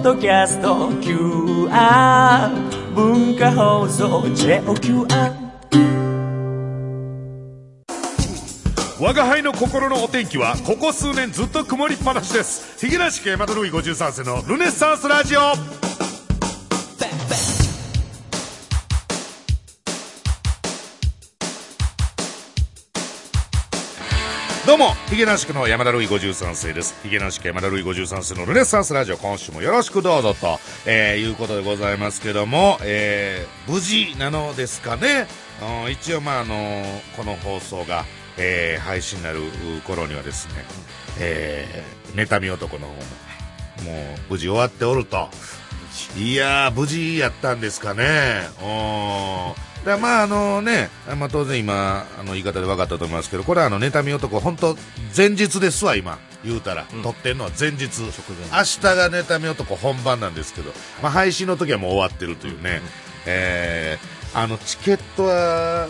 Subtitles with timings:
[0.00, 2.48] ッドキャスト QR
[2.94, 5.06] 文化放送 JOQR
[8.98, 12.78] 我が輩の心のお天気はここ数年ずっと曇りっぱなしです。
[12.78, 15.89] ヒゲラシ系マドルイ53世のルネッサンスラジオ。
[24.70, 26.94] どうも、ヒゲナシクの山田ルイ53世です。
[27.02, 35.26] ヒゲナシク山田ルイ53世のルネッサンスラジオ、今週もよろしくどうぞと、えー、いうことでございますけども、えー、無事なのですかね。
[35.90, 36.84] 一応、まあ、あの
[37.16, 38.04] この放送が、
[38.38, 39.40] えー、配信になる
[39.88, 40.64] 頃にはですね、
[41.18, 42.98] えー、妬み男の方も、
[43.92, 45.30] もう無事終わっておると。
[46.16, 48.48] いやー、無事やったんですかね。
[48.62, 54.76] うんだまああのね、まあ、当然今あの言い方で分かったと思いますけどこれはあの妬み男本当
[55.16, 58.00] 前日ですわ今言うたら、撮ってんのは前日。
[58.00, 60.72] 明日が妬み男本番なんですけど、
[61.02, 62.80] まあ、配信の時はもう終わってるというね、
[63.26, 65.88] えーあのチケットは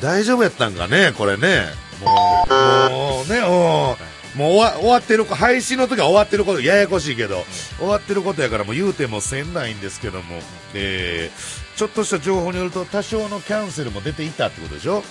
[0.00, 1.64] 大丈夫やったんかねこれね。
[2.02, 3.96] もうもうねお
[4.36, 7.44] もう終わ終わってる配信の時は終わってることややこしいけど
[7.78, 10.40] 終わってることやからもう言うてもせんないんですけども、
[10.74, 15.02] えーちょっとした情報によると多少のキャンセルも出ていたってことでしょ？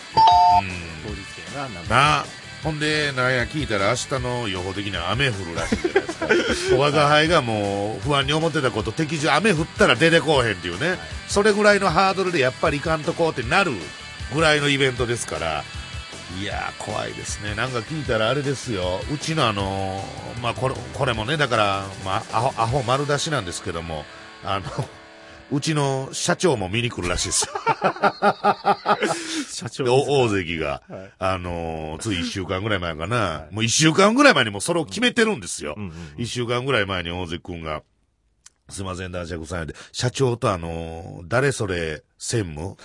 [1.06, 1.84] 当日券がなん。
[1.86, 2.26] かなあ
[2.64, 5.92] ほんでなんや聞いたら明日の予報的には雨降るらしいじゃ
[6.28, 6.74] ないですか。
[6.76, 10.98] 小我輩がもう不安に思ってたこと敵中雨降ったら出てこうへんっていうね。
[11.28, 13.72] それぐらいのハードルでやっぱり行かんとこうってなる
[14.34, 15.64] ぐらいのイベントですから。
[16.42, 17.54] いやー怖いですね。
[17.54, 19.00] なんか聞いたらあれですよ。
[19.14, 24.04] うちのあのーまあこれこれもねだから、まあ、アホアホ丸出しなんですけども。
[24.44, 24.90] あの
[25.52, 27.46] うちの社長も見に来るらしいです。
[27.48, 27.54] よ
[29.50, 30.82] 社長大関が、
[31.20, 35.76] あのーつい一週間ぐらい前かな、もう一週間ぐらい前にもうそれを決めてるんですよ。
[36.18, 37.84] 一、週間ぐらい前に大関くんが、
[38.70, 42.76] すいません、男爵さんで、社長とあのー誰それ専務？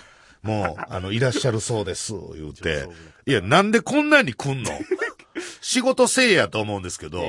[0.43, 2.87] もう、 あの、いらっしゃるそうです、言うて。
[3.27, 4.71] いや、なんでこんなに来んの？
[5.63, 7.23] 仕事せえやと思うんですけど、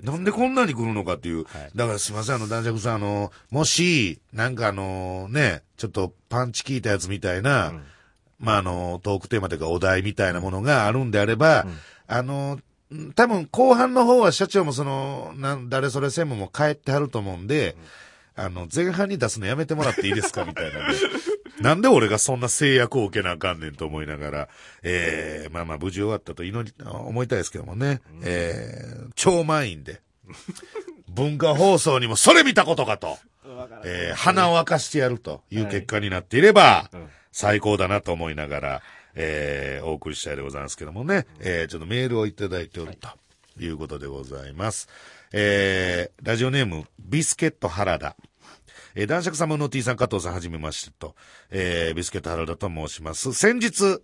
[0.00, 1.44] ですなんでこんなに来るのかっていう。
[1.74, 7.72] だからすいません、あの、男爵さん、あの、もし、なんかあの、ね、ちょっとパンチ効いたやつみたいな、
[8.38, 11.66] まあ、あの、トークテーマというかお題みたいなものがあるんであれば、
[12.06, 12.58] あの、
[12.94, 17.76] ん多分後半の方は社長もその、なん、誰それ専務も帰ってはると思うんで、
[18.34, 20.94] あの、前半に出すのやめてもらっていいですかみたいなね。
[21.60, 24.48] なんで俺がそんな制約を受けなあかんねんと思いながら、
[24.82, 30.00] ええまあまあ無事終わったと祈り、思いたいですけどもね、ええ超満員で、
[31.08, 33.18] 文化放送にもそれ見たことかと、
[33.84, 36.90] えー鼻を明かしてやるという結果になっていれば、
[37.32, 38.82] 最高だなと思いながら、
[39.14, 43.08] えーお送りしたいでございますけどもね、えーちょっとメールをいただいておると
[43.62, 44.88] いうことでございます。
[45.32, 48.16] えーラジオネーム、ビスケット原田。
[48.98, 51.14] えー男爵様の T さん、加藤さん、はじめましてと、
[51.50, 53.32] えービスケット原田と申します。
[53.32, 54.00] 先日、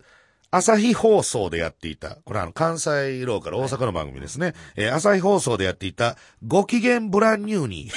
[0.53, 4.55] 朝日放送でやっていた、これはあの、関西ローカル大阪の番組ですね。
[4.77, 6.17] えー朝日放送でやっていた、
[6.47, 7.91] ご機嫌ブランニューに、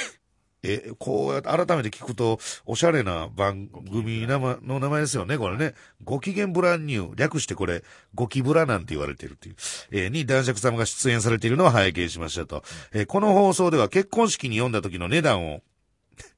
[0.64, 5.74] え、こうやって改めて聞くと、おしゃれな番組名前の名前ですよね、これね。
[6.02, 7.14] ご機嫌ブランニュー。
[7.14, 9.54] 略してこれ、ごきブラなんて言われてるっていう。
[9.92, 12.64] えーに男爵様が出演されているのを拝見しましたと。
[12.92, 15.60] えーこの放送では結婚式に読んだ時の値段を、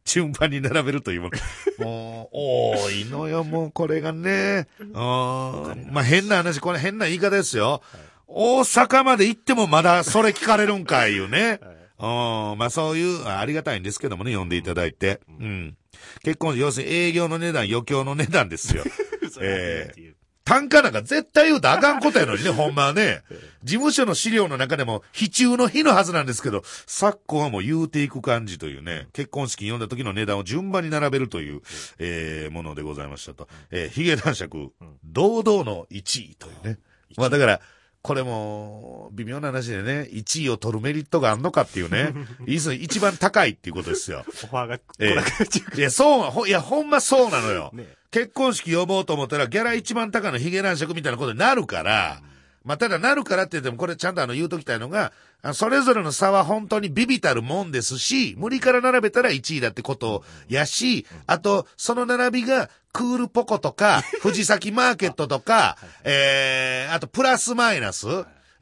[0.04, 1.30] 順番に並べるというも
[1.78, 1.86] の。
[1.86, 4.66] もう、多いのよ、もうこれがね。
[4.80, 7.82] うんまあ変な話、これ変な言い方ですよ。
[8.26, 11.60] 大阪まで行ってもまだそれ聞かれるんかい、いうね。
[11.98, 12.02] う
[12.54, 15.20] ん、まあそういう、あありがたいんですけどもね、呼んでいただいて。
[15.28, 15.76] うん。
[16.24, 18.84] 結婚、要するに営業の値段、余興の値段ですよ。
[19.42, 20.19] ええ
[20.50, 23.22] 単価なんか絶対言うとあかんことやのにね、ほんまはね。
[23.62, 31.60] 事務所の資料の中でも、非中の日のはずなんですけど、昨今はもう言うていく感じというね、結婚式に読んだ時の値段を順番に並べるという、
[32.00, 33.46] えーものでございましたと。
[33.70, 34.72] えー、ヒゲ男爵、
[35.04, 36.78] 堂々の1位というね。
[37.16, 37.60] まあだから、
[38.02, 42.14] これも、微妙な話でね、1位を取るメリットがあんのかっていうね、
[42.48, 44.24] いいっすね一番高いっていうことですよ。
[44.26, 47.70] オファーが来えなくなっちゃうえいや、そう、ほいや、ほんまそうなのよ。
[47.74, 52.20] ね結婚式呼ぼうと思ったら、ギャラ一番高いのヒゲ男爵みたいなことになるから、
[52.65, 55.12] まあ、ただなるからって言っても、これちゃんとあの言うときたいのが、
[55.42, 68.07] あそれぞれの差は本当にビビたるもんですし、無理から並べたら1位だってことやし、あと、その並びが、クールポコとか、 藤崎マーケットとか、えー、あとプラスマイナス、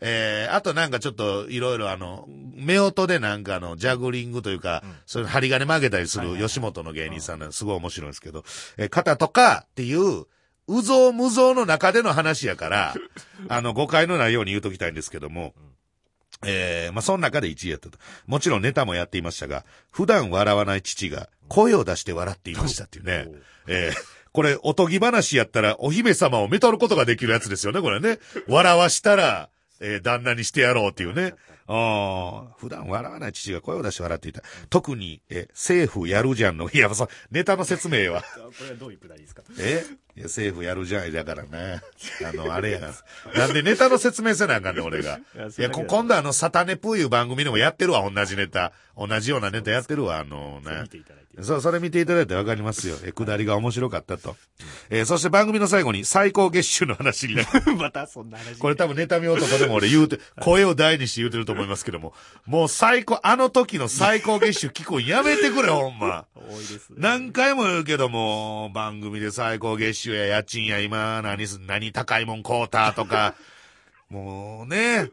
[0.01, 8.45] えー、あとなんかちょっといろいろあの、目音でなんかあの、ジャグリングというか、そういう針金曲げたりする吉本の芸人さんなんですごい面白いんですけど、
[8.77, 10.27] えー、方とかっていう、
[10.69, 12.95] うぞうむぞうの中での話やから、
[13.49, 15.55] あの、誤解のないように言うときたいんですけども、
[16.47, 17.99] えー、まあ、その中で1位やったと。
[18.27, 23.27] もちろんネタもやっていましたが、普段笑わない父が声を出して笑っていましたっていうね。
[23.67, 23.95] えー、
[24.33, 28.19] これ、おとぎ話やったら、お姫様をめとることができるやつですよね、これね。
[28.47, 29.49] 笑わしたら、
[29.81, 31.35] えー、旦那にしてやろうっていうね。
[31.71, 34.43] ああ、普段笑わない父が声を出して笑っていた。
[34.71, 38.23] 特に、え、政府やるじゃんの、いや、そう、ネタの説明は。
[38.59, 39.43] これはどういうくだりですか？
[39.61, 39.85] え？
[40.17, 41.83] いや、政府やるじゃん、だからね。
[42.27, 42.95] あの、あれやな。
[43.37, 45.19] なんでネタの説明せなあかんねん、俺が。
[45.35, 48.73] いやいや、こ今度あの、サタネプーいう番組でもやってるわ、同じネタ。
[48.97, 50.85] 同じようなネタやってるわ、あのね。
[51.43, 52.97] そう、それ見ていただいてわかりますよ。
[53.05, 54.37] え、下りが面白かったと。
[54.91, 57.49] えーそして番組の最後に最高月収の話になる。
[57.77, 58.59] またそんな話。
[58.59, 62.13] これ多分妬み男でも俺言うて、声を大にして言うてると思いますけども。
[62.47, 66.27] もう最高、あの時の最高月収聞くんやめてくれ、ほんま。
[66.35, 66.97] 多いですね。
[66.99, 73.35] 何回も言うけども、番組で最高月収や家賃や今、何す、何高いもん買うたとか、
[74.11, 75.11] もうね、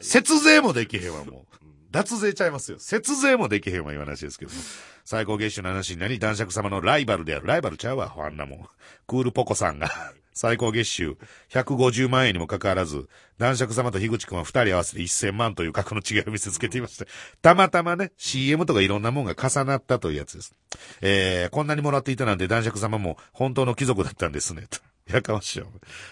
[0.00, 1.52] 節税もできへんわ、もう。
[1.92, 2.78] 脱税ちゃいますよ。
[2.78, 4.58] 節税もできへんわ、いう話ですけども。
[5.04, 7.46] 最高月収の話になり、男爵様のライバルである。
[7.46, 8.66] ライバルちゃうわ、あんなもん。
[9.06, 9.90] クールポコさんが、
[10.34, 11.18] 最高月収
[11.50, 13.08] 150万円にもかかわらず、
[13.38, 17.04] 男爵様と樋口くんは二人合わせて1000万という格の違いを見せつけていました。
[17.42, 20.54] たまたまね、CM とかいろんなもんが重なったというやつです。
[21.02, 24.66] えー、こんなにもらっていたなんて男爵様も本当の貴族だったんですね。
[24.70, 24.78] と
[25.10, 25.66] やかましいよ。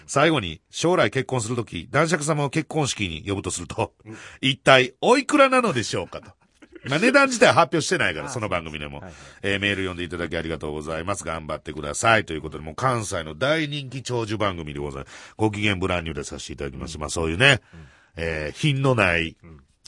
[0.05, 3.93] 最後に、将来結婚するとき、男爵様を結婚式に呼ぶとすると、
[4.41, 6.31] 一体、おいくらなのでしょうかと。
[6.89, 8.97] まあ、値段自体は発表してないから、その番組でも。
[8.97, 11.23] はいはいえーメール読んでいただきありがとうございます。
[11.23, 12.25] 頑張ってください。
[12.25, 15.33] ということで、もう関西の大人気長寿番組でございます。
[15.37, 16.97] ご機嫌ブランニューでさせていただきます。
[16.97, 17.61] まあ、そういうね、
[18.15, 19.37] えー品のない、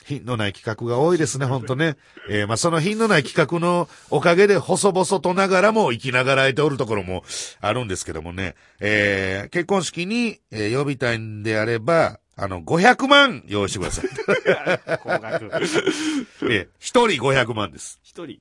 [0.06, 1.96] 品のない企画が多いですね、ほんとね。
[2.30, 7.24] えーまあ、その品のない企画のおかげで、細々とながらも生きながらえておるところも
[7.62, 8.56] あるんですけどもね。
[8.80, 14.06] えー結婚式に、えー呼びたいんであれば、あの、500万用意してください。
[15.04, 15.46] 高額。
[15.46, 18.00] えー一人500万です。
[18.04, 18.40] 一人。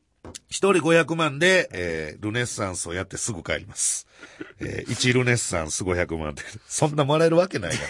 [0.48, 4.06] 一人500万で、えールネッサンスをやってすぐ帰ります。
[4.60, 7.88] えー、1ルネッサンス500万で、そんなもらえるわけないから。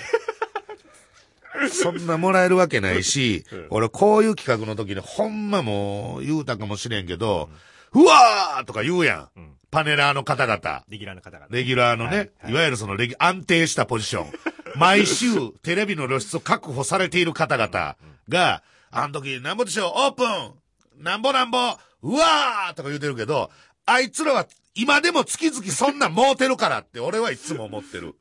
[1.71, 7.51] そんなもらえるわけないし、俺こういう企画の時にほんまもう言うたかもしれんけど、
[7.93, 9.41] うわーとか言うやん。
[9.41, 10.85] んパネラーの方々。
[10.89, 11.47] レギュラーの方々。
[11.51, 14.33] レギュラーのね、いわゆるそのレギュ安定したポジション。
[14.77, 17.97] 毎週 テレビの露出を確保されている方々
[18.29, 21.59] が、あの時、なんぼでしょう、オープンなんぼなんぼ
[22.03, 23.51] うわーとか言うてるけど、
[23.87, 28.15] あいつらは今でも月々そんなん儲てるからって俺はいつも思ってる。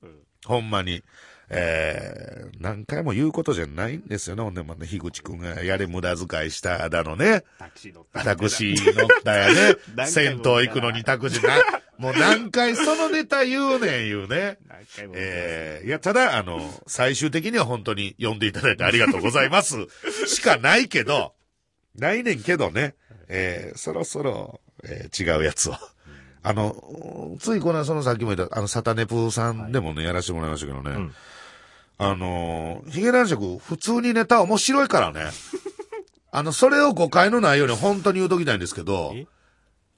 [0.45, 1.03] ほんまに。
[1.53, 4.43] えー、何回も言うことじゃないんですよね。
[4.43, 7.43] ほんでもね、樋口くんがやれ無駄遣いしただのね。
[7.59, 8.23] タクシー乗った。
[8.23, 9.75] タクシー乗ったやね。
[9.93, 11.55] 何銭湯行くのにタクシーな。
[11.97, 14.59] もう何回そのネタ言うねん言うね。
[14.69, 15.13] 何回も。
[15.17, 19.75] えー、いや、ただ、あの、最終的には本当に呼んでいただいてありがとうございます。
[20.27, 21.33] しかないけど、
[21.97, 22.95] ないねんけどね、
[23.27, 25.75] えー、そろそろ、えー違うやつを。
[26.43, 30.91] あの、ついこの間そのさっきも言った、あの、サタネプーさんでもね、やらせてもらいましたけどね。
[30.95, 31.13] ん
[32.03, 35.29] あの、ヒゲ男爵、普通にネタ面白いからね。
[36.33, 39.27] あの、それを誤解のないように本当に言うときたいんですけどえ、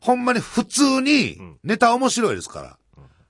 [0.01, 2.77] ほんまに普通にんネタ面白いですから。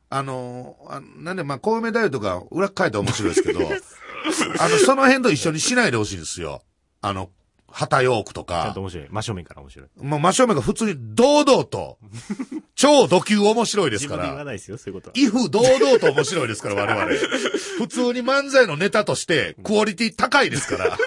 [0.09, 3.59] あの、あなんで、まあ、小梅太夫とか裏書いて面白いですけど、
[4.59, 6.63] あの、その辺と一緒にしないでほしいんですよ。
[7.01, 7.29] あの、
[7.73, 9.07] 旗ヨークとかちゃんと、面白い。
[9.09, 9.88] 真正面から面白い。
[9.98, 11.98] もう真正面が普通に堂々と、
[12.75, 15.13] 超ド級面白いですか自分で言わら、ないですよ、そういうことは。
[15.15, 17.05] 威風堂々と面白いですから、我々。
[17.79, 20.98] 普通に漫才のネタとして、クオリティ高いですから、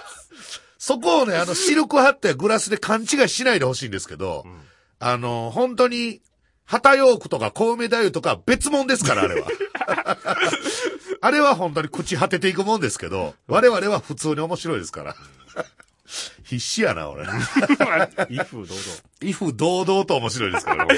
[0.77, 4.45] そこをね、あの、シルク貼ってグラスで勘違いしないでほしいんですけど、
[4.99, 6.21] あの、本当に、
[6.65, 9.47] 旗ヨークとか小梅太夫とか別物ですから、あれは。
[11.23, 15.17] あれは本当に朽ち果てていくもんですけど、我々は普通に面白いですから。
[16.47, 17.25] 必死やな、俺。
[18.31, 18.81] 威風堂々。
[19.21, 20.95] 威風堂々と面白いですから、ね、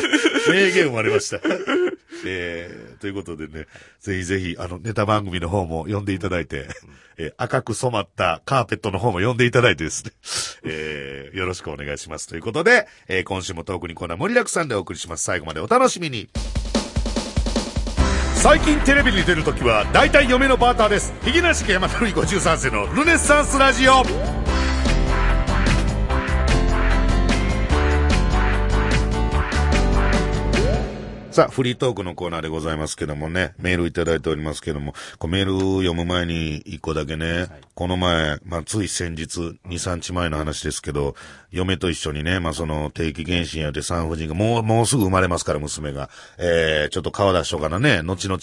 [0.47, 1.41] 名言生まれました。
[2.27, 3.67] えー、ということでね、
[4.01, 6.69] ぜひぜひ、あの、ネタ番組の方も読んでいただいて、
[7.17, 10.13] えー赤く染まったカーペットの方も読んでいただいてですね、
[10.65, 12.29] えー、よろしくお願いします。
[12.29, 15.25] ということで、えー今週もトークにコーナー盛りだくさんでお送りします。
[15.25, 16.29] 最後までお楽しみに。
[18.37, 21.13] 最近テレビに出るときは、大体嫁のバーターです。
[21.25, 24.48] ひげなし家山鳥53世のルネッサンスラジオ。
[31.39, 35.53] ささあ、フリートークのコーナーでございますけどもね、メールいただいておりますけども、こうメール
[35.87, 41.15] 読む前に一個だけね、この前、まあ、つい先日、2、3日前の話ですけど、
[41.51, 46.11] 嫁と一緒にね、まあ、その、定期検診やって産婦人が、もう、もうすぐ生まれますから、娘が。
[46.37, 48.39] えー、ちょっと顔出しとかなね、後々、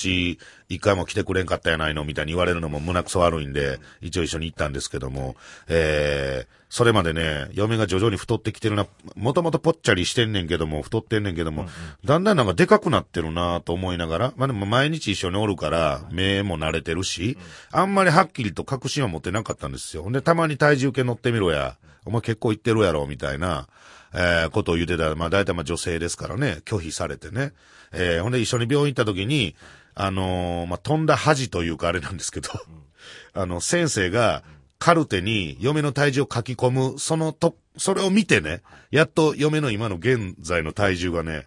[0.70, 5.36] 一回も来てくれんかったやないの、みたいに言われるのも胸くそ悪いんで、一応一緒に行ったんですけども、
[5.68, 11.68] えー、それまでね、嫁が徐々に太ってきてるな、もともとぽっちゃりしてんねんけども、太ってんねんけども、
[12.04, 17.38] だんだんなんかでかくなってるなと思いながら、まあでも毎日一緒におるから、目も慣れてるし、
[17.72, 20.10] あんまりはっきりと確信は持ってなかったんですよ。
[20.12, 23.68] で、たまに体重計乗ってみろや、お前結構いってるやろ、みたいな、
[24.14, 25.10] えー、ことを言ってた。
[25.10, 27.54] ら、まあ大体まあ女性ですからね、拒否されてね。
[27.92, 29.56] えー、ほんで一緒に病院行った時に、
[29.96, 32.50] あのーまあ、飛んだ恥というかあれなんですけど、
[33.34, 34.44] あの、先生が、
[34.78, 41.46] カルテに嫁の体重を書き込む、そのと、それを見てね、やっと嫁の今の現在の体重がね、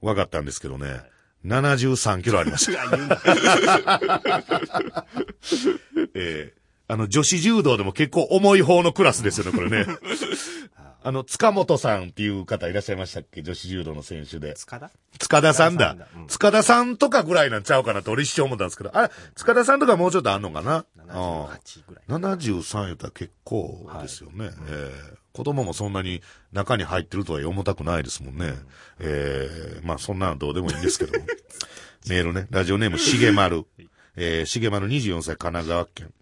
[0.00, 1.02] 分かったんですけどね、
[1.44, 2.82] 73キロありました。
[6.14, 6.61] えー
[6.92, 9.86] あの、女子柔道でも結構重い方のクラスですよね、これね。
[11.04, 13.42] あの、塚本さんっていう方いらっしゃいましたっけ？
[13.42, 14.54] 女子柔道の選手で。
[14.54, 14.90] 塚田？
[15.18, 15.96] 塚田さんだ
[16.28, 22.04] 塚田さんとかぐらいなんちゃうかなって俺一生思ったんですけど、あれ、塚田さんとかもうちょっとあんのかな？78ぐらい。
[22.20, 24.50] 73言ったら結構ですよね。
[24.68, 26.20] えー子供もそんなに
[26.52, 28.52] 中に入ってるとは重たくないですもんね。
[29.00, 31.24] えーまあそんなのどうでもいいんですけども。
[32.06, 33.64] メールね、ラジオネームしげまる。
[34.14, 36.12] えー、しげまる24歳神奈川県。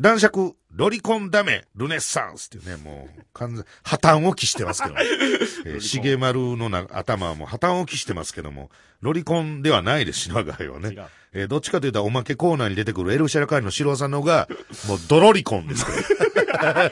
[0.00, 5.00] 男爵、ロリコンダメ、ルネッサンスっていうね、もう、完全、破綻を期してますけども。
[5.66, 8.70] えー、しげまるのな頭はもう破綻を期してますけども、
[9.02, 10.96] ロリコンではないですし、我が家はね。
[11.32, 14.48] えーどっちかというと、おまけコーナーに出てくるエルシャラカーリの白尾さんの方が、
[14.88, 15.92] もうドロリコンです か
[16.50, 16.90] ら。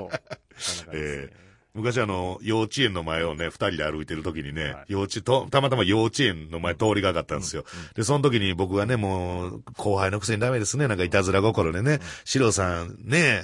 [0.00, 0.10] お
[0.58, 4.84] そんな感じですね昔あの、幼稚園の前をね、二人で歩いてる時にね、はい。
[4.88, 7.64] 幼稚と、たまたま幼稚園の前通りがかったんですよ。
[7.94, 13.42] で、その時に僕がね、もう、後輩のくせにダメですね、なんかいたずら心でね、シロさん、ね、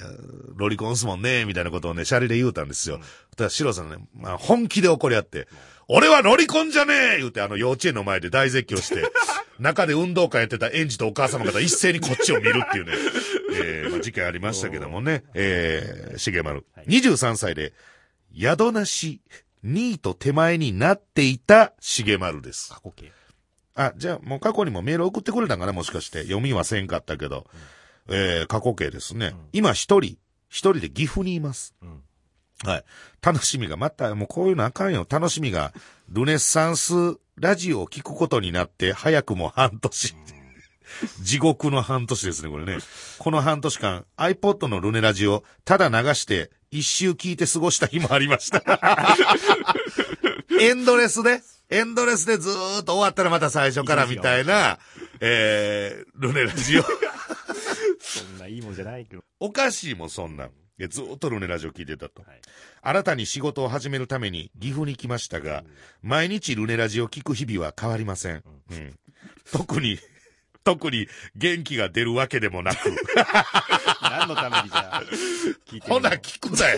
[0.55, 2.99] ロリコンすもんね、みたいなことをね、シャレで言うたんですよ。
[3.37, 5.47] ただ、シロさんね、まあ、本気で怒り合って、
[5.87, 9.09] 俺はロリコンじゃねえ言うて、あの、幼稚園の前で大絶叫して、
[9.57, 12.91] 中で運動会やってた園児とお母様方一斉にこっちを見るっていうね、
[13.53, 16.65] えーまあ、事件ありましたけどもね、えー、しげまる。
[16.87, 17.73] 23歳で、
[18.39, 19.21] 宿なし、
[19.65, 22.69] 2位と手前になっていたしげまるです。
[22.71, 23.11] 過去形。
[23.75, 25.73] あ、じゃあもう過去にもメール送ってくれたんかな？
[25.73, 26.23] もしかして。
[26.23, 27.45] 読みはせんかったけど。
[28.09, 29.35] えー、過去形ですね。
[29.51, 30.17] 今一人、
[30.49, 31.75] 一人で岐阜にいます。
[31.81, 32.01] うん
[32.63, 32.83] はい。
[33.21, 35.05] 楽しみが、また、もうこういうのあかんよ。
[35.07, 35.73] 楽しみが、
[36.09, 36.93] ルネッサンス
[37.35, 40.15] ラジオを聞くことになって、早くも半年。
[41.21, 42.79] 地獄の半年ですね、これね。
[43.19, 48.63] この半年間、iPod のルネラジオ、ただ流して、一周聞いて過ごした日もありました。
[50.59, 54.79] エンドレスで、エンドレスでずーっと終わったらまた最初からみたいな、
[55.19, 56.83] えー、ルネラジオ。
[57.99, 59.23] そんないいもんじゃないけど。
[59.39, 60.51] おかしいもん、そんなん。
[60.89, 62.21] ずーっとルネラジオ聞いてたと。
[62.23, 62.41] はい
[62.87, 65.65] 新たに仕事を始めるために岐阜に来ましたが、
[66.01, 68.43] 毎日ルネラジを聞く日々は変わりません。
[68.71, 68.97] うん。
[69.51, 69.99] 特に、
[70.67, 71.07] 特に
[71.37, 72.91] 元気が出るわけでもなく。
[74.01, 75.03] 何のためにじゃあ、
[75.65, 76.77] 聞いてほな、聞くなよ。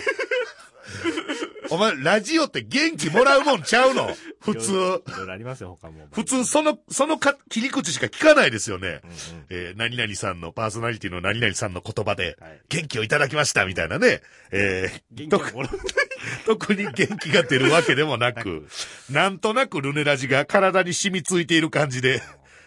[1.70, 4.16] お前、ラジオって元気もらうもんちゃうの？
[4.40, 4.72] 普通。
[4.72, 6.06] いろいろありますよ、他も。
[6.12, 9.00] 普通、その、そのか切り口しか聞かないですよね。
[9.02, 14.20] うんうんえー何々さんの、パーソナリティの何々さんの言葉ではい、元気をいただきました、みたいなね。
[14.52, 15.80] えー元気をもらう。
[16.46, 18.68] 特に元気が出るわけでもなく、
[19.10, 22.22] なんとなくルネラジが体に染みついている感じで、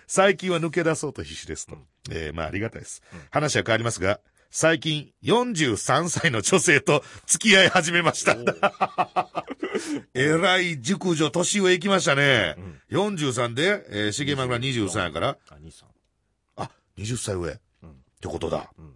[0.07, 1.77] 最近は抜け出そうと必死ですと。
[2.11, 3.01] えーまあありがたいです。
[3.31, 4.19] 話は変わりますが、
[4.49, 8.37] 最近43歳の女性と付き合い始めました。
[10.13, 12.55] えらい熟女、年上行きましたね。
[12.91, 15.89] 43で、えー、しげまが23やから、あ、兄さん。
[16.55, 17.51] あ、20歳上。
[17.51, 17.57] っ
[18.21, 18.71] てことだ。
[18.77, 18.95] うん。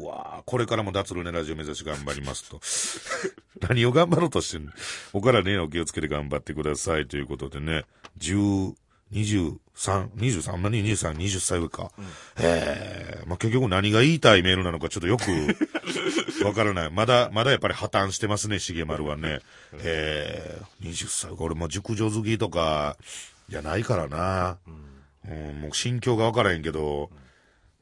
[0.00, 2.60] うわーこれからも脱ルネラジオ目指し頑張りますと。
[3.68, 4.72] 何を頑張ろうとしてんの？
[5.12, 7.84] お体ね、お気をつけて頑張ってくださいということでね、
[8.18, 8.74] 10、
[9.12, 9.58] 23、
[10.16, 11.92] 23、何 ?23、20歳上か。
[12.38, 15.24] ええまあ、結局何が言いたいメールなのかちょっとよく
[16.44, 16.90] わからない。
[16.90, 19.40] まだ、まだやっぱり破綻してますね、しげまるはね。
[19.74, 21.36] ええ20歳か。
[21.38, 22.96] 俺もう熟女好きとか、
[23.48, 24.58] じゃないからな。
[25.28, 27.10] うん、もう心境がわからへんけど、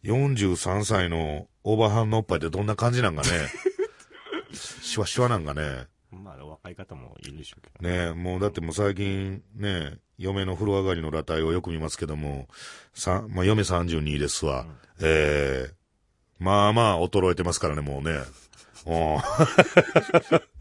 [0.04, 3.28] 43歳のオーバーハンのおっぱいってどんな感じなんかね。
[4.52, 5.86] シワシワなんかね。
[6.12, 7.88] まあ、若い方もいるでしょうけど。
[7.88, 12.48] ねもうだってもう最近ね、嫁の風呂上がりの裸体をよく見ますけども、
[12.94, 14.66] さ、まあ嫁32ですわ。
[15.00, 15.74] ええ
[16.38, 18.20] まあまあ衰えてますからね、もうね。
[18.86, 19.16] うん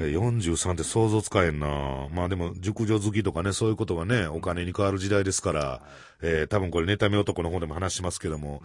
[0.00, 5.82] 43って想像つかへんなまあでも、熟女好きとかね、そういうことがね、お金に変わる時代ですから、
[6.22, 8.62] えー多分これ、妬み男の方でも話しますけども、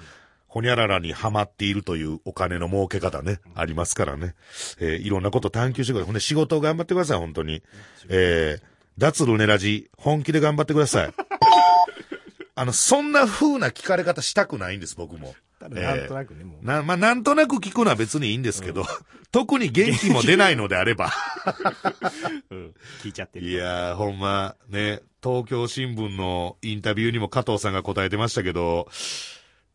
[0.48, 4.34] ほにゃららにハマっているというお金の儲け方ね、ありますからね。
[4.80, 6.06] えーいろんなこと探求してください。
[6.08, 7.62] ほんで仕事を頑張ってください、本当に。
[8.10, 8.69] えー、
[9.00, 11.14] 脱ルネラジ、本気で頑張ってください。
[12.54, 15.34] あの、そんな風な聞かれ方したくないんです、僕も。
[15.58, 16.66] ただなんとなくね、もう。
[16.66, 18.86] な、まあ、なんとなく聞くのは別にいいんですけど、
[19.32, 21.12] 特に元気も出ないのであれば。
[22.52, 23.48] うん聞いちゃってる。
[23.48, 28.90] いやー、ほんま、ね、東京新聞のインタビューにも加藤さんが答えてましたけど、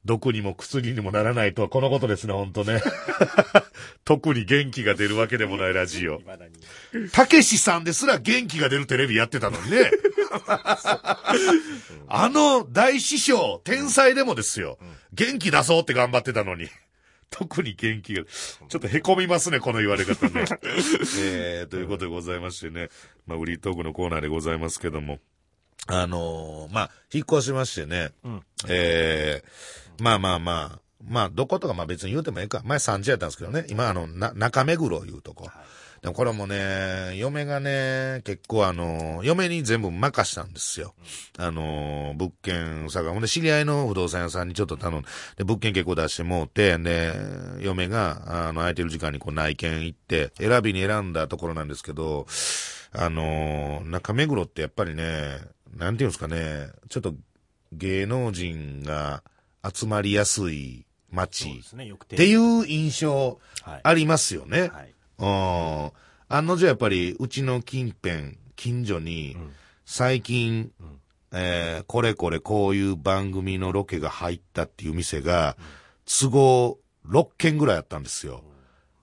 [0.04, 2.82] 毒にも薬にもならないとはこのことですね、ほんとね。
[4.04, 6.20] 特に元気が出るわけでもないラジオ。
[7.12, 9.90] たけしさんですら元気が出るテレビやってたのにね。
[12.08, 14.78] あの大師匠、天才でもですよ。
[15.12, 16.68] 元気出そうって頑張ってたのに。
[17.30, 20.44] 特に元気が、ちょっと凹みますね、この言われ方ね。
[21.18, 22.90] えー、ということでございましてね。
[23.26, 25.18] まあ、売りトークのコーナーでございますけども。
[25.86, 28.12] あのーまあ、引っ越しましてね。
[28.24, 29.48] んえー、
[30.00, 32.62] まあまあまあ、まあ、どことかまあ別に言うてもええか。
[32.64, 33.66] 前3時やったんですけどね。
[33.68, 35.50] 今あの、な、中目黒いうとこ。
[36.04, 40.94] でもこれもね、嫁がね、結構あの、嫁に全部任したんですよ。
[41.38, 45.08] あの、物件さが、ほんで知り合いの不動産屋さんにちょっと頼んで、
[45.38, 47.14] で、物件結構出してもうて、で、
[47.60, 52.26] 嫁が、あの、空いてる時間にこう内見行って、選びに選んだところなんですけど、
[52.92, 55.38] あの、中目黒ってやっぱりね、
[55.74, 57.14] なんていうんですかね、ちょっと
[57.72, 59.22] 芸能人が
[59.72, 64.70] 集まりやすい街っていう印象はいありますよね。
[64.72, 64.94] はい。
[65.18, 65.92] うん。
[66.28, 69.36] 案の定やっぱり、うちの近辺、近所に、
[69.84, 70.70] 最近、
[71.32, 75.56] えーこれこれこういう番組のロケが入ったっていう店が、
[76.06, 76.78] 都合
[77.08, 78.42] 6件ぐらいあったんですよ。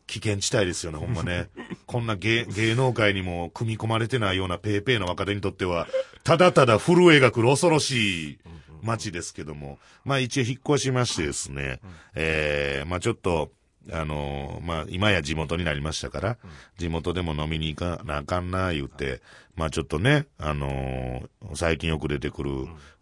[0.08, 1.50] 危険地帯ですよね、ほんまね。
[1.88, 5.88] こんな芸芸能界にも組み込まれてないようなペーペーな若手にとっては、
[6.24, 8.40] ただただ震えが来る恐ろしい
[8.84, 11.80] 街ですけども、まあ一応引っ越しましてですね、
[12.16, 13.52] えーまあちょっと、
[13.92, 16.38] あのーまあ今や地元になりましたから、
[16.78, 19.22] 地元でも飲みに行かなあかんな言うて、
[19.56, 22.52] まあちょっとね、あのー最近よく出てくる、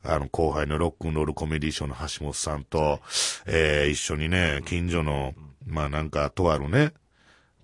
[0.03, 2.99] あの後輩のロックンロールコメディショーの橋本さんと、
[3.45, 5.33] えー一緒にね、近所の、
[5.65, 6.93] まあなんかとあるね、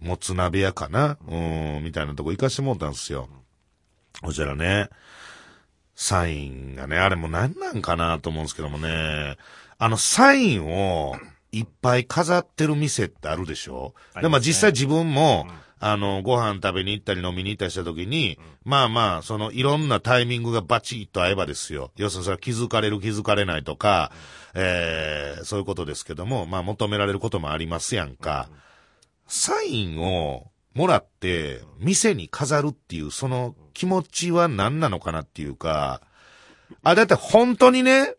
[0.02, 3.30] もつ鍋屋かなうん、みたいなとこ行かしてもらったんですよ。
[4.24, 4.90] そしたらね、
[5.96, 9.38] サインがね、あれも何なんかなと思うんですけどもね、
[9.78, 11.16] あのサインを
[11.52, 13.94] いっぱい飾ってる店ってあるでしょ？
[14.22, 15.48] で、まあ実際自分も、
[15.80, 21.92] あの、ご飯食べに行ったり飲みに行ったりした時に、まあまあ、そのいろんなタイミングがバチッと合えばですよ。
[21.96, 24.12] 要するにそれは気づかれる気づかれないとか、
[24.54, 28.50] えー、そういうことですけども、まあ求められることもありますやんか。
[29.28, 36.02] サインをもらって、店に飾るっていう、その気持ちは何なのかなっていうか、
[36.84, 38.14] あ、だって本当にね、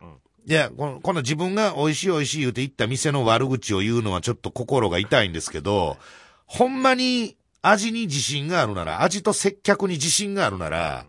[0.47, 5.99] いや、この、この自分が美味しい美味しい言うて行った店の悪口を言うのはちょっと心が痛いんですけど、
[6.47, 11.05] ほんまに味に自信があるなら、味と接客に自信があるなら、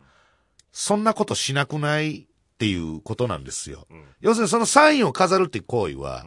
[0.74, 2.26] そんなことしなくないっ
[2.58, 3.88] ていうことなんですよ。
[4.20, 6.26] 要するにそのサインを飾るって行為は、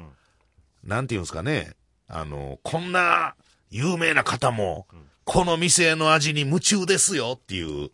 [0.82, 1.74] なんていうんですかね、
[2.08, 3.34] あの、こんな
[3.70, 4.86] 有名な方も、
[5.32, 7.90] この店の味に夢中ですよっていう、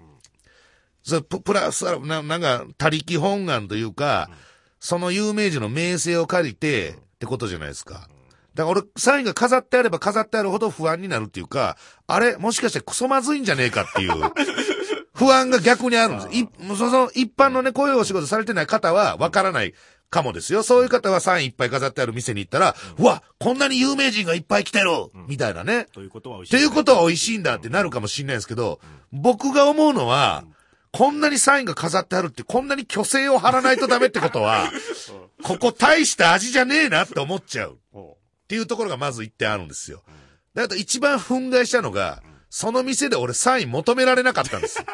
[1.03, 4.31] それプラス、ななんか、他力本願というか、
[4.81, 8.09] その有名人の名声を借りて、ってことじゃないですか。
[8.55, 14.14] だから俺、サインが飾ってあれば飾ってあるほど不安になるっていうか、あれ、もしかしてクソまずいんじゃねえかっていう、
[15.12, 16.29] 不安が逆にあるんです。
[16.31, 19.75] いその一般のね、こういうお仕事されてない方はわからない
[20.16, 20.62] かもですよ。
[20.62, 24.90] そういう方はサインいっぱい飾ってある店に行ったら、うわ、こんなに有名人がいっぱい来てる
[25.29, 25.87] みたいなね。
[25.92, 26.57] ということは美味しい。
[26.57, 28.81] ということは美味しいんだってなるかもしれないですけど、
[29.12, 30.44] 僕が思うのは、
[30.92, 34.70] こんなにサインが飾ってあるって、こんなに虚勢を張らないとダメってことは、
[35.42, 37.74] ここ大した味じゃねえなって思っちゃう。
[37.74, 38.16] っお
[38.48, 40.02] ていうところがまず一点あるんですよ。
[40.55, 44.87] だから一番憤慨したのが、その店で俺サイン求められなかったんですよ。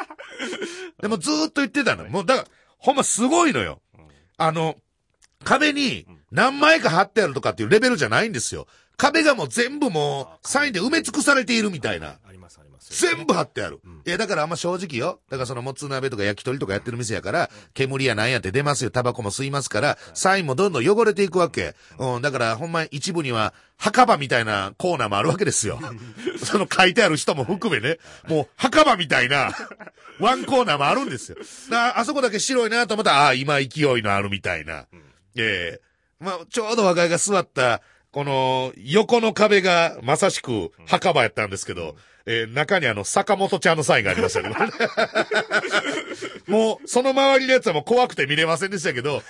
[1.01, 2.03] でもずーっと言ってたの。
[2.09, 3.81] もうだから、ほんますごいのよ。
[4.37, 4.75] あの、
[5.43, 8.67] 壁に何枚か貼ってあるとかっていうレベルじゃないんですよ。
[8.97, 12.19] 壁がもう全部もうサインで埋め尽くされているみたいな。
[12.27, 12.83] ありますあります。
[13.01, 13.79] 全部貼ってある。
[14.05, 15.19] いや、だからあんま正直よ。
[15.29, 18.91] だからそのもつ鍋とか焼き鳥とかやってる店やから、煙やなんやって出ますよ。
[18.91, 21.75] タバコも吸いますから、サインもどんどん汚れていくわけ。
[21.97, 25.79] うん、だからほんま一部には、墓場みたいなコーナーもあるわけですよ。
[26.43, 27.99] その書いてある人も含めね。
[28.27, 29.51] もう墓場みたいな、
[30.19, 31.37] ワンコーナーもあるんですよ。
[31.71, 34.85] あそこだけ白いなと思ったら、ああ、今勢いのあるみたいな。
[35.35, 35.81] ええ
[36.19, 44.71] まあ、ちょうど若いが座った、この、横の壁がまさしく墓場やったんですけど、えー中にあの、坂本ちゃんのサインがありましたけどね。
[46.47, 49.21] もう、その周りのやつはもう怖くて見れませんでしたけど、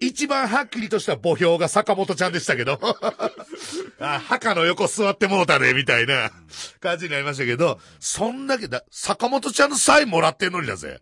[0.00, 2.80] 一番はっきりとした墓標が坂本ちゃんでしたけど、
[4.00, 6.32] あ、墓の横座ってもうたね、みたいな
[6.80, 10.98] 感じになりましたけど、そんだけだ、坂本ちゃんのサインもらってんのにだぜ？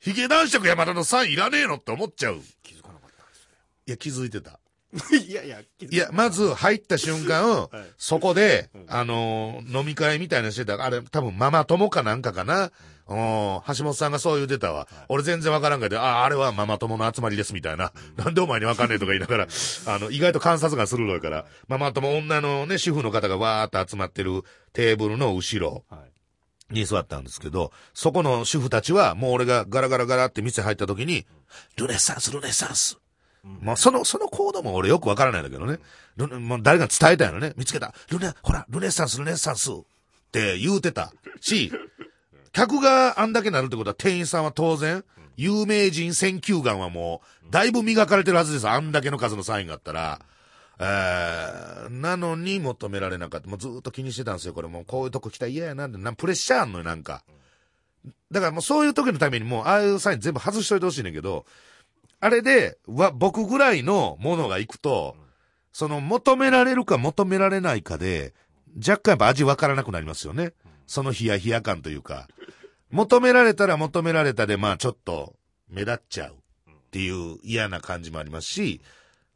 [0.00, 2.40] ヒゲ男爵山田のサインいらねえのって思っちゃう。
[3.86, 4.58] いや、気づいてた。
[5.28, 10.82] いやいや、気づかいや、まず入った瞬間、いそこで、あのー飲み会みたいなのしてた。
[10.84, 12.70] あれ、多分ママ友かなんかかな？
[13.08, 13.16] うん、
[13.76, 14.86] 橋本さんがそう言うてたわ。
[15.08, 17.92] 俺全然わからんかで、ああ、あれはママ友の集まりですみたいな。
[18.16, 19.46] なんでお前にわかんねえとか言いながら、
[19.86, 24.42] あの、意外と観察が鋭いから、ママ友女のね、主婦の方がわーっと集まってる
[24.72, 26.12] テーブルの後ろはい。
[26.74, 31.26] に座ったんですけど、そこの主婦たちは、もう俺がガラガラガラって店入った時に、
[31.76, 32.98] ルネッサンス、ルネッサンス。
[33.44, 35.78] まあ、その、そのコードも俺よくわからないんだけどね。
[36.16, 37.54] ルもう誰が伝えたんやろね。
[37.56, 37.92] 見つけた。
[38.10, 39.74] ルネ、ほら、ルネッサンス、ルネッサンスっ
[40.30, 41.72] て言うてたし、
[42.52, 45.04] 客があんだけなるってことは店員さんは当然、
[45.36, 48.68] 有名人選球眼はもう、だいぶ磨かれてるはずです。
[48.68, 50.20] あんだけの数のサインがあったら。
[50.78, 53.48] えー、なのに求められなかった。
[53.48, 54.54] もうずっと気にしてたんですよ。
[54.54, 57.22] これもうこういうとこ来たら嫌やなって、プレッシャーあんのよ、なんか。
[58.30, 61.46] だからもうそういう時のためにもう、ああいうサイン全部外しといてほしいねんけど、
[62.22, 65.16] あれで、わ、僕ぐらいのものが行くと、
[65.72, 68.32] その求められるか求められないかで、
[68.76, 70.52] 若干やっぱ味わからなくなりますよね。
[70.86, 72.28] そのヒヤヒヤ感というか。
[72.92, 75.34] 求められたら求められたで、まあちょっと
[75.68, 76.34] 目立っちゃう
[76.70, 78.80] っていう嫌な感じもありますし、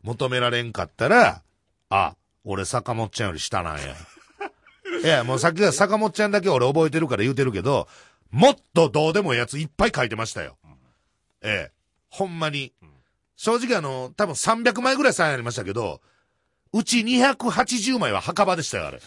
[0.05, 1.43] 求められんかったら、
[1.91, 3.97] あ、俺坂本ちゃんより下なんや。
[5.03, 7.89] いや、もうさっきは坂本ちゃんだけ俺覚えてるから言うてるけど、
[8.31, 10.57] もっとどうでもいいやついっぱい書いてましたよ。
[11.43, 11.76] ええ。
[12.11, 12.73] ほんまに。
[13.37, 16.01] 正直あの、多分300枚ぐらいサインありましたけど、
[16.73, 19.01] うち280枚は墓場でしたよ、あれ。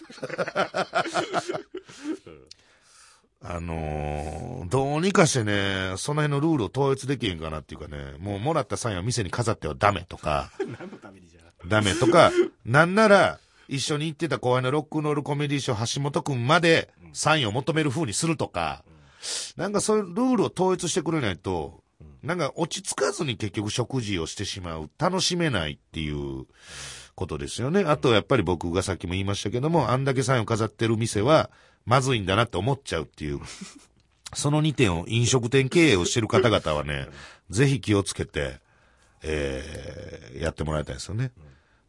[3.41, 11.67] あのーどうにかしてね、その辺のルールを統一できへんかなっていうかね、もうもらったサインは店に飾ってはダメとか、 何のためにじゃあ。
[11.67, 12.31] ダメとか、
[12.65, 18.83] なんなら、一緒に行ってた後輩のロックンロールコメディショー橋本くんまでサインを求める風にするとか、
[19.57, 21.81] なんかそういうルールを統一してくれないと、
[22.23, 24.89] なんか落ち着かずに結局食事をしてしまう。
[24.97, 26.45] 楽しめないっていう
[27.15, 27.81] ことですよね。
[27.81, 31.49] あとやっぱり僕がさっきも言いましたけども、あんだけサインを飾ってる店は
[31.85, 33.39] まずいんだなって思っちゃうっていう。
[34.33, 37.07] その2点を飲食店経営をしてる方々はね、
[37.49, 38.59] ぜひ気をつけて、
[39.23, 41.31] えー、やってもらいたいですよね。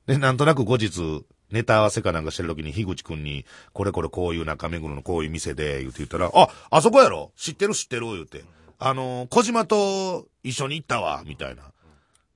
[0.06, 8.44] で、なんとなく後日、ネタ合わせかなんかしてる時に、樋口くんに、これこれこういう中目黒のこういう店で、言うて言ったら、あ、あそこやろ知ってる知ってる言うて。
[8.80, 11.62] あの、小島と一緒に行ったわ、みたいな。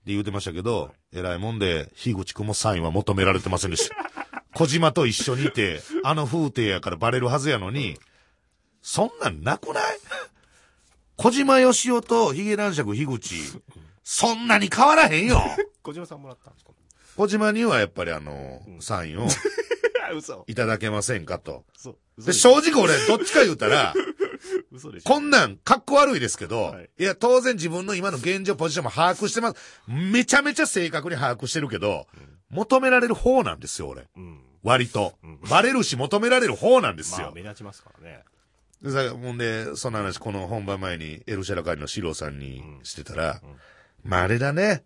[0.05, 3.97] で言うてましたけど、偉いもんで、樋口くんもサインは求められてませんでした。
[4.55, 7.99] 小島と一緒にいて、あの風景やからバレるはずやのに、
[8.83, 9.99] そんなんなくない？
[11.17, 13.35] 小島よしおとヒゲ男爵樋口、
[14.03, 15.41] そんなに変わらへんよ。
[15.83, 16.73] 小島さんもらったんですか？
[17.17, 19.29] 小島にはやっぱりあの、サインを
[20.15, 20.45] 嘘。
[20.47, 21.65] いただけませんかと。
[22.19, 23.95] で、正直俺、どっちか言うたら、
[24.75, 25.09] 嘘でしょ。
[25.09, 29.83] こんなん、かっこ悪いですけど、はいい、や、当然自分の今の現状ポジションも把握してます。
[29.87, 32.07] めちゃめちゃ正確に把握してるけど、
[32.51, 34.09] 求められる方なんですよ、俺。
[34.17, 34.41] うん。
[34.63, 35.15] 割と。
[35.49, 37.27] バレるし求められる方なんですよ。
[37.27, 38.25] まあ、目立ちますからね。
[38.83, 43.41] でさ、ほんで、その話、この本番前に、エルシャラカリのシローさんにしてたら、
[44.03, 44.85] まああれだね。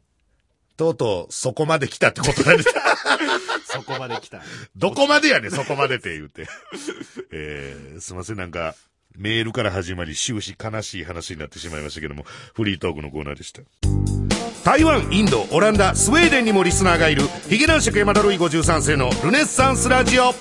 [0.77, 2.69] とうとう、そこまで来たってことなんです。
[3.67, 4.43] そこまで来た。
[4.77, 6.47] どこまでやねん、そこまでって言うて。
[7.33, 8.77] えー、すいません、なんか、
[9.19, 13.63] メールから始まり、終始悲しい話になってしまいましたけども、フリートークのコーナーでした。
[14.65, 20.33] 台湾、インド、オランダ、スウェーデンにもリスナーがいる、ヒゲ男爵山田ルイ53世のルネッサンスラジオ。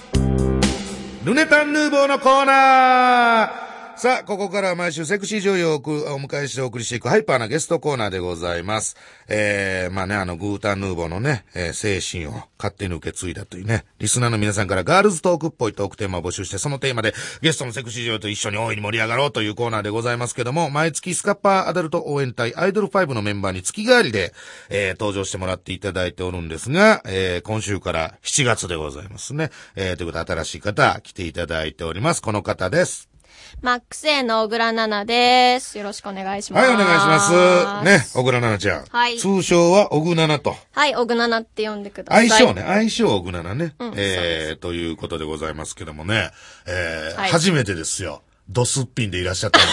[1.26, 3.67] ルネタンヌーボーのコーナー
[3.98, 8.96] さあ、ここからは毎週セクシー女優をおくお迎えしてお送りしていくハイパーなゲストコーナーでございます。
[9.28, 24.32] えー、まあね、あの、グータンヌーボーのね、えー精神を勝手に受け継いだというね、リスナーの皆さんからガールズトークっぽいトークテーマを募集して、そのテーマでゲストのセクシー女優と一緒に大いに盛り上がろうというコーナーでございますけども、毎月スカッパーアダルト応援隊アイドル5のメンバーに月替わりで、
[24.70, 29.50] えー登場してもらっていただいておるんですが、えー今週から7月でございますね。
[29.76, 32.22] えーということで新しい方来ていただいております。
[32.22, 33.17] この方です。
[33.62, 35.80] マックス A の小倉奈々です。
[35.80, 36.67] よろしくお願いします。
[36.67, 37.86] はい、お願いします。
[37.86, 38.86] ね、小倉奈々ちゃん。
[38.86, 40.56] はい通称は小倉奈々と。
[40.72, 42.30] はい、小倉奈々って呼んでください。
[42.30, 43.76] 愛称ね、愛称小倉奈々ね。
[43.80, 46.30] うんえー、ということでございますけどもね。
[46.67, 48.22] えーはい初めてですよ。
[48.48, 49.72] ドスッピンでいらっしゃったのは。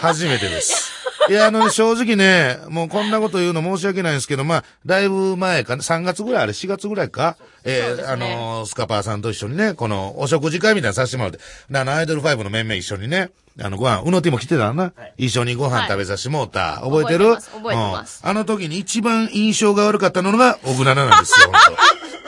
[0.02, 0.92] 初めてです。
[1.28, 8.02] いや、あのね、正直ね、もうこんなこと言うの申し訳ないんですけど、まあ、だいぶ前か、3月ぐらい、あれ4月ぐらいか、えーね。
[8.04, 11.38] あのースカパーさんと一緒にね、この、お食事会みたいなのさせてもらって、
[11.70, 13.30] であの、アイドル5の面々一緒にね、
[13.62, 17.36] あの、ご飯、うのティも来てたな、一緒にご飯食べさせてもらった、覚えてる？
[17.36, 18.20] 覚えてます覚えてます。
[18.22, 18.30] うん。
[18.30, 21.76] あの時に一番印象が悪かったのが、小倉奈々ですよ、本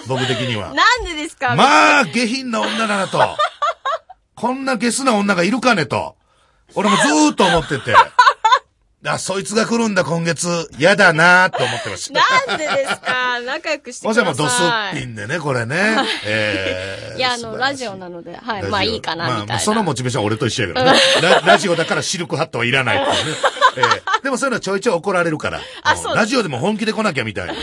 [0.07, 0.09] 当。
[0.15, 0.73] 僕的には。
[0.73, 1.55] なんでですか？
[1.57, 3.21] まあ、下品な女だなと。
[4.37, 6.15] こんなゲスな女がいるかねと。
[6.75, 7.95] 俺もずーっと思ってて。
[9.09, 10.69] あ、そいつが来るんだ今月。
[10.79, 12.21] 嫌だなと思ってました。
[12.49, 13.41] なんでですか？
[13.47, 14.35] 仲良くしてもしください。
[14.35, 15.97] もドスッピンでね、これね。
[16.25, 18.63] えーいや、あの、ラジオなので、はい。
[18.65, 19.47] まあいいかな、みたいな。
[19.47, 20.99] まあ、そのモチベーションは俺と一緒やけどね。
[21.23, 23.17] ララジオだからシルクハットはいらないってね。
[23.77, 25.59] えーでもそういうのはちょいちょい怒られるから。
[25.59, 27.55] うんあそうラジオでも本気で来なきゃみたいな。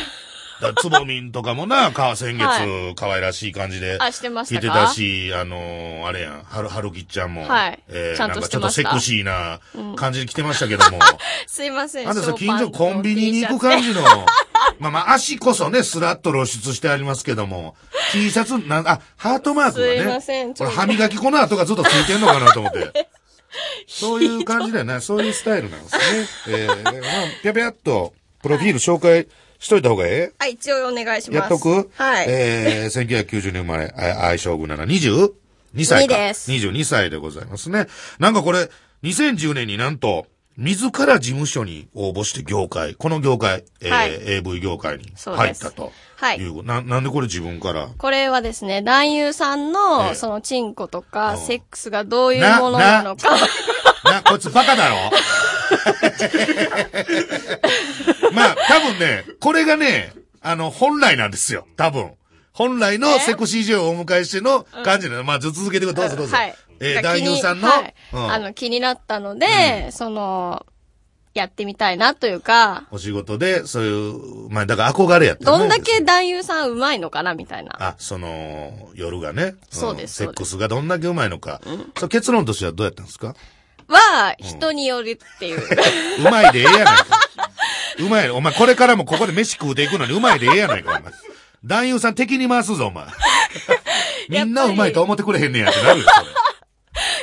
[0.77, 3.97] つぼみんとかもな、か、 先月、は可愛らしい感じで。
[3.99, 7.47] あしてましたいてたし、あのーあれやん、はる、はるきっちゃんも。
[7.47, 9.59] はいえーなんかちょっとセクシーな
[9.95, 10.99] 感じで来てましたけども。
[11.47, 12.09] すいません。
[12.09, 14.01] あんたさ、近所コンビニに行く感じの、
[14.79, 17.75] まあまあ足こそね、スラッと露出してありますけども、
[18.11, 19.97] T シャツ、なん、あ、ハートマークがね。
[19.97, 23.09] すいませんちこれ歯磨き粉の跡がずっとついてんのかなと思って。
[23.87, 24.99] そういう感じだよね。
[24.99, 26.01] そういうスタイルなんですね。
[26.47, 26.93] えー、まあ、
[27.41, 29.27] ぴゃぴゃっと、プロフィール紹介
[29.63, 30.33] しといた方がええ？
[30.39, 31.39] はい、一応お願いします。
[31.39, 31.89] やっとく？
[31.95, 32.25] はい。
[32.27, 32.89] えー、
[33.27, 35.31] 1990年生まれ、あ愛称軍なら22
[35.85, 36.15] 歳か。
[36.15, 37.87] 二です22歳でございますね。
[38.19, 38.69] なんかこれ、
[39.03, 45.91] 2010年になんと、自ら事務所に応募して業界、この業界、えーはい AV 業界にそうです入ったと。
[46.17, 47.87] はいいうな、なんでこれ自分から？
[47.97, 53.29] これはですね、男優さんの、ええその、チンコとうか、んセックスがどういうものなのか。
[54.03, 54.95] な、こいつバカだろ？
[58.33, 61.67] まあ、多分ね、これがね、あの、本来なんですよ。
[61.77, 62.11] 多分。
[62.51, 65.23] 本来のセクシー女優をお迎えしての感じなの。
[65.23, 66.15] まあ、ずっと続けてください。
[66.15, 66.35] どうぞどうぞ。
[66.37, 66.55] はい。
[66.79, 70.65] え男優さんの、はいうんあの、気になったので、その、
[71.33, 74.09] やってみたいなというか、お仕事で、そうい
[74.47, 77.75] う、まあ、だから憧れやったどんだけ男優さん上手いのかなみたいな。
[77.79, 79.45] あ、その、夜がね。
[79.45, 81.59] んそうですセックスがどんだけうまいのか。
[82.09, 83.35] 結論としてはどうやったんですか？
[83.87, 85.61] は、人によるっていう。
[86.19, 87.05] うまいでええやないか。
[87.99, 88.29] うまい。
[88.29, 91.13] お前、これからもここで飯食うていくのにうまいでええやないか、お前。
[91.65, 93.05] 男優さん敵に回すぞ、お前。
[94.29, 96.27] みんなうまいと思ってくれへんねやってなるよ、それ。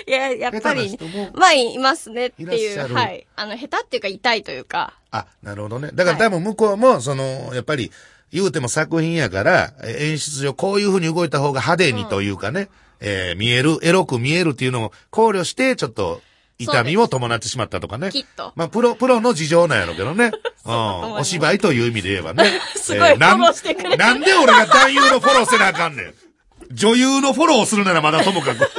[0.06, 0.98] いや、やっぱり
[1.34, 2.94] まあ、いますねっていう。
[2.94, 3.26] はい。
[3.36, 4.94] あの、下手っていうか痛いというか。
[5.10, 5.90] あ、なるほどね。
[5.92, 7.90] だから多分向こうも、その、やっぱり、
[8.32, 12.68] 言うても作品やから、え演出上こういう風に動いた方が派手にというかね、
[13.00, 16.22] えー見える、エロく見えるっていうのを考慮して、ちょっと、
[16.64, 18.10] 痛みを伴ってしまったとかね。
[18.10, 20.30] きっとまあ、プロ、プロの事情なんやろうけどね。
[20.64, 21.12] うん。
[21.14, 22.60] お芝居という意味で言えばね。
[22.76, 26.14] すごいえーなんなんで俺が男優のフォローせなあかんねん。
[26.72, 28.70] 女優のフォローをするならまだともかく。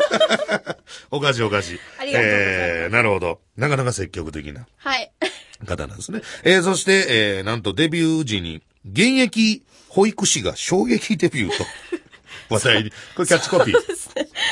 [1.12, 1.80] おかしいおかしい。
[2.00, 3.39] ありがとうございますえー、なるほど。
[3.58, 4.65] なかなか積極的な。
[4.78, 5.12] はい。
[5.65, 6.22] 方なんですね。
[6.44, 11.65] えー、そして、えー、なんとデビュー時に、現役保育士が衝撃デビューと、
[12.56, 12.92] 話題に。
[13.16, 13.76] これキャッチコピー？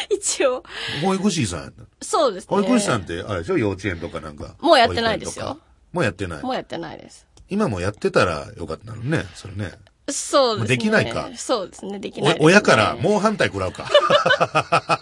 [0.09, 0.63] 一応、
[1.03, 1.73] 保育士さん。
[2.01, 2.47] そうですね。
[2.49, 4.55] 保育士さんって、あれでしょ幼稚園とかなんか。
[4.59, 5.59] もうやってないですよ。
[5.91, 6.43] もうやってない。
[6.43, 7.27] もうやってないです。
[7.49, 9.71] 今もやってたらよかったのね、それね。
[10.07, 10.77] そうですね。
[10.77, 13.89] できないかそうですね、できないです、お親からもう反対食らうか。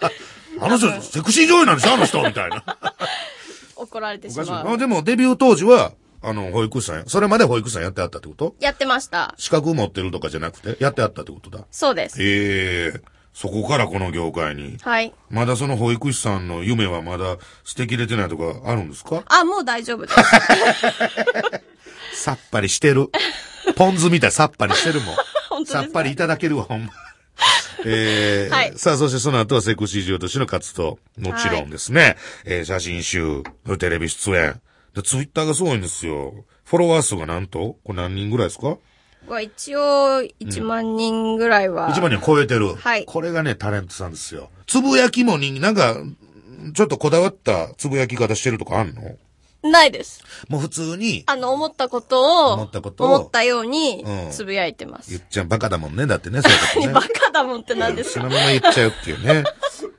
[0.59, 2.63] あの人、セクシー女優なんでしょあの人みたいな。
[3.75, 4.29] 怒られて。
[4.29, 4.73] しまう。
[4.73, 8.55] あでもデビュー当時は、あの、保育士さんや、それまで保育士さんやってあったってこと？
[8.59, 9.33] やってました。
[9.37, 11.65] 資格持ってるとかじゃなくて、やってあったってことだ。
[11.71, 12.17] そうです。
[12.21, 13.01] ええ
[13.33, 14.77] そこからこの業界に。
[14.81, 15.13] はい。
[15.29, 19.21] まだその保育士さんの夢はまだ捨てきれてないとかあるんですか？
[19.27, 20.15] あ、もう大丈夫です。
[22.23, 23.09] さっぱりしてる。
[23.75, 25.15] ポン酢みたいさっぱりしてるもん。
[25.49, 26.91] 本当さっぱりいただけるわ、ほんま。
[27.85, 30.97] えーはいさあ、そしてその後はセクシー女優としての活動。
[31.19, 32.17] もちろんですね。
[32.43, 33.43] えー写真集、
[33.77, 34.59] テレビ出演。
[34.97, 36.33] で、ツイッターがすごいんですよ。
[36.65, 37.77] フォロワー数がなんと？
[37.83, 38.77] これ何人ぐらいですか？
[39.27, 39.79] は一応、
[40.39, 41.89] 1万人ぐらいは。
[41.89, 42.75] 1万人超えてる。
[42.75, 44.49] はいこれがね、タレントさんですよ。
[44.67, 45.95] つぶやきも人気、なんか、
[46.73, 49.01] ちょっとこだわったつぶやき方してるとかあんの？
[49.69, 50.23] ないです。
[50.49, 55.09] もう普通に、あの、思ったことを、思ったことを思ったようにうん、つぶやいてます。
[55.11, 56.05] 言っちゃうバカだもんね。
[56.07, 56.93] だってね、そういうことね。
[56.93, 58.21] バカだもんって何ですか？
[58.21, 59.43] そのまま言っちゃうっていうね。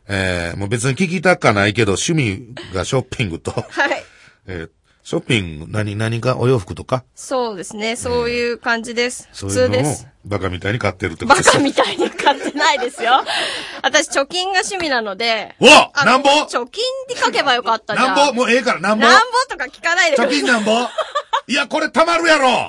[0.08, 3.62] えー、もう別に聞きたかないけど、趣味がショッピングと、は
[3.94, 4.04] い。
[4.46, 4.70] えー
[5.08, 7.96] ショッピング、何、何かお洋服とか、そうですね。
[7.96, 9.26] そういう感じです。
[9.32, 10.06] そういうのを普通です。
[10.26, 13.24] バカみたいに買ってるってことバですカみたいに買ってないですよ。
[13.82, 15.56] 私、貯金が趣味なので。
[15.60, 16.28] わあなんぼ？
[16.28, 18.16] 貯金に書けばよかったじゃん。
[18.16, 18.34] なんぼ？
[18.34, 19.06] もうええから、なんぼ？
[19.06, 20.40] なんぼとか聞かないでくだ貯さい。
[20.40, 20.72] 金なんぼ？
[21.48, 22.68] いや、これたまるやろ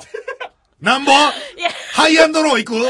[0.80, 1.12] なんぼ？
[1.92, 2.90] ハイアンドロー行く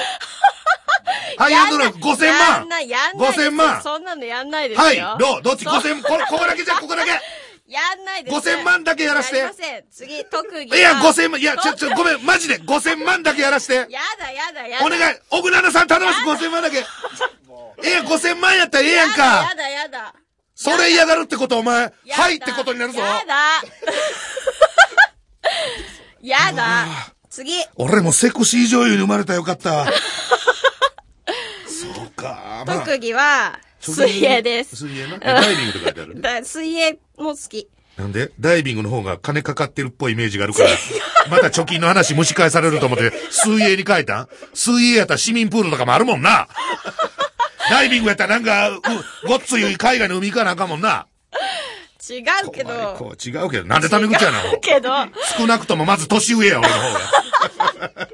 [1.40, 2.66] ハイアンドロー5000や万？
[2.66, 3.50] んない、やんないですよ。
[3.50, 3.82] 5000万？
[3.82, 4.84] そんなのやんないですよ。
[4.84, 5.42] はい、どう？
[5.42, 5.64] どっち？
[5.64, 7.20] そう ?5000、これ、ここだけじゃ、ここだけ
[7.70, 8.36] やんないです。
[8.36, 9.84] 5000万だけやらしてやりません。
[9.92, 10.78] 次、特技は。
[10.78, 13.76] いや、5000万、いや、ちょ、ちょ、ごめん、マジで、5000万だけやらして。
[13.76, 13.86] や
[14.18, 14.86] だやだやだ。
[14.86, 16.78] お願い、奥奈々さん頼ます、5000万だけ。
[16.80, 16.84] え
[17.84, 19.54] えやん、5000万やったらええやんやか。
[19.56, 20.16] だやだ。
[20.56, 23.00] それ嫌がるってこと、お前、はいってことになるぞ。
[23.00, 23.62] やだ。
[26.50, 26.88] やだ。
[27.30, 27.54] 次。
[27.76, 29.86] 俺もセクシー女優に生まれたらよかった。
[31.70, 32.80] そうか、まあ。
[32.80, 34.76] 特技は、水泳です。
[34.76, 35.18] 水泳な？
[35.20, 36.16] ダイビングって書いてある？
[36.16, 36.22] ね。
[36.22, 37.68] だ水泳も好き。
[37.98, 38.32] なんで？
[38.40, 40.70] ダイビングの方が金かかってるっぽいイメージがあるから、
[41.30, 44.28] また貯金の話蒸し返されると思って、水泳に変えたん？
[44.54, 46.48] 水泳やったら市民プールとかもあるもんな。
[47.70, 48.82] ダイビングやったらなんか、う
[49.28, 51.08] ごっつい海外の海行かなあかんもんな。
[52.10, 52.96] 違うけど。
[52.98, 54.44] こう違うけど、なんでタメ口やな。
[54.44, 54.90] 違うけど、
[55.38, 57.00] 少なくともまず年上や、俺の方が。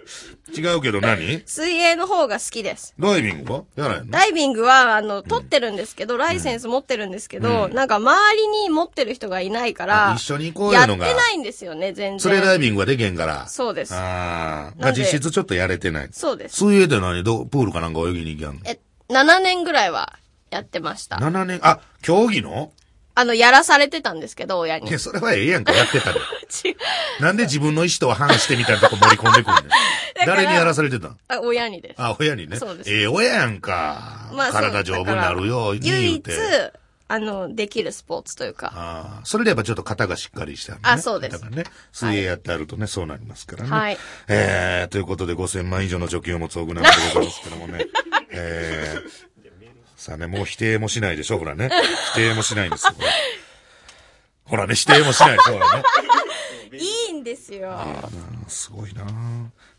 [0.55, 1.41] 違うけど何？
[1.45, 2.93] 水泳の方が好きです。
[2.97, 3.63] ダイビングは？
[3.75, 4.12] やらへんの？
[4.12, 12.19] ダイビングは、あの、取ってるんですけど、ライセンス持ってるんですけど、なんか周りに持ってる人がいないから、あ一緒に行こうやっていうのがないんですよね、全然。
[12.19, 13.47] それダイビングはでけんから。
[13.47, 13.93] そうです。
[13.95, 14.91] ああ。
[14.93, 16.10] 実質ちょっとやれてない。
[16.12, 16.58] そうです。
[16.58, 17.23] 水泳って何？
[17.23, 18.62] どプールかなんか泳ぎに行きやんの？
[18.65, 18.79] え、
[19.10, 20.17] 7年ぐらいは
[20.51, 21.17] やってました。
[21.17, 22.71] ?7 年、あ、競技の？
[23.15, 24.89] あの、やらされてたんですけど、親に。
[24.89, 26.19] いや、それはええやんか、やってたで。
[27.21, 29.63] なんで自分の意思とは反してみたいなとこ盛り込んでくんねん。
[29.65, 29.69] か
[30.19, 31.17] ら誰にやらされてたん？
[31.30, 31.95] あ、親にです。
[31.97, 32.58] あ、親にね。
[32.58, 34.30] そうですええ親やんか。
[34.34, 36.73] まあそう体丈夫になるよ、だから唯一言うて。、
[37.08, 38.73] あの、できるスポーツというか。
[38.75, 40.89] ああ、それでやっぱちょっと肩がしっかりしてある、ね。
[40.89, 43.69] あそうですだからね、水泳やってあるとね、そうなりますからね。
[43.69, 43.97] はい
[44.28, 47.86] えー、ということで5000万以上の貯金を持つオグナムでございますけどもね。
[48.32, 49.35] えー、
[50.06, 51.72] さあね、もう否定もしないでしょ、ほらね。
[52.13, 53.08] 否定もしないんですよ、ほら。
[54.46, 55.84] ほらね、否定もしないでしょ、ほらね。
[57.08, 57.76] いいんですよ。
[58.48, 59.04] すごいな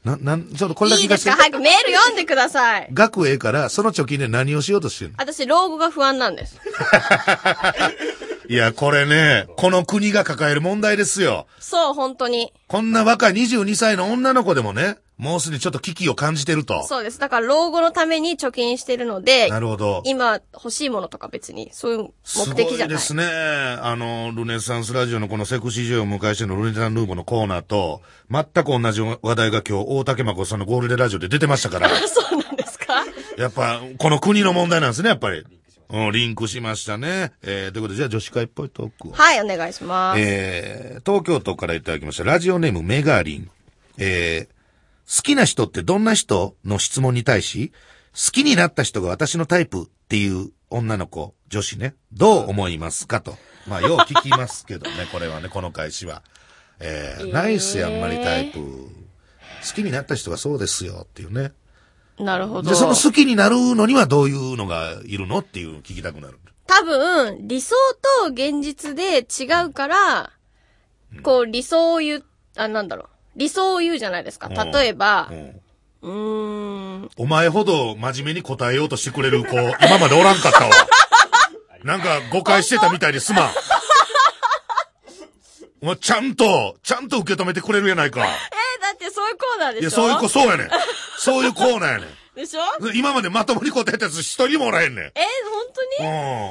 [0.04, 1.36] な、なん、ちょっとこれだけいいですか？
[1.36, 2.88] 早くメール読んでください。
[2.92, 5.16] 額ええから、その貯金で何をしようとしてるの？
[5.18, 6.58] 私、老後が不安なんです。
[8.48, 11.46] いや、これね、この国が抱える問題ですよ。
[11.60, 12.52] そう、本当に。
[12.66, 16.84] こんな若い22歳の女の子でもね、もうすでにちょっと危機を感じてると。
[16.86, 17.18] そうです。
[17.18, 20.02] だから、老後のために貯金してるので、なるほど。
[20.04, 22.88] 今欲しいものとか別に、そういうす目的じゃない。
[22.88, 23.24] ごいですね。
[23.24, 33.02] あの、ルネサンスラジオのこのセクシー女優を迎えしてのルネサンルーボのコーナーと、全く同じ話題が今日、大竹誠さんのゴールデンラジオで出てましたから、そうなんですか？
[33.38, 35.44] やっぱ、この国の問題なんですね、やっぱり。
[35.88, 37.32] うん、リンクしましたね。
[37.42, 39.12] えー、ということで、じゃあ女子会っぽいトークを。
[39.12, 40.20] はい、お願いします。
[40.20, 42.24] えー、東京都からいただきました。
[42.24, 43.50] ラジオネームメガリン。
[43.96, 44.55] えー、
[45.06, 47.72] 好きな人ってどんな人の質問に対し、
[48.12, 53.36] 好きになった人が私のタイプっていう女の子、女子ね、どう思いますかと。
[53.66, 56.22] まあ、よう聞きますけどね、 これはね、この返しは。
[56.78, 58.58] えー、えーないっすよ、あんまりタイプ。
[58.58, 61.52] 好きになった人がそうですよっていうね。
[62.18, 62.76] なるほどで、。
[62.76, 66.38] その好きになるのにはどういうのがいるのっていう聞きたくなる。
[66.66, 67.74] 多分、理想
[68.24, 70.32] と現実で違うから、
[71.22, 72.24] こう、理想を言う、
[72.56, 73.15] あ、なんだろう。
[73.36, 74.48] 理想を言うじゃないですか。
[74.48, 75.30] うん例えば
[76.02, 79.50] う、んん、お前ほど真面目に答えようとしてくれる子、
[79.84, 80.70] 今までおらんかったわ。
[81.84, 83.50] なんか誤解してたみたいですまん。
[85.82, 88.20] お前ちゃんと、ちゃんと受け止めてくれるやないか。
[88.20, 88.26] えー、
[88.82, 89.80] だってそういうコーナーでしょ？
[89.82, 90.70] いや、そういう子、そうやねん。
[91.18, 92.04] そういうコーナーやね
[92.36, 92.60] でしょ？
[92.92, 92.96] ん。
[92.96, 95.04] 今までまともに答えたやつ一人もおらへんねん。
[95.06, 95.12] えー、
[95.50, 95.66] 本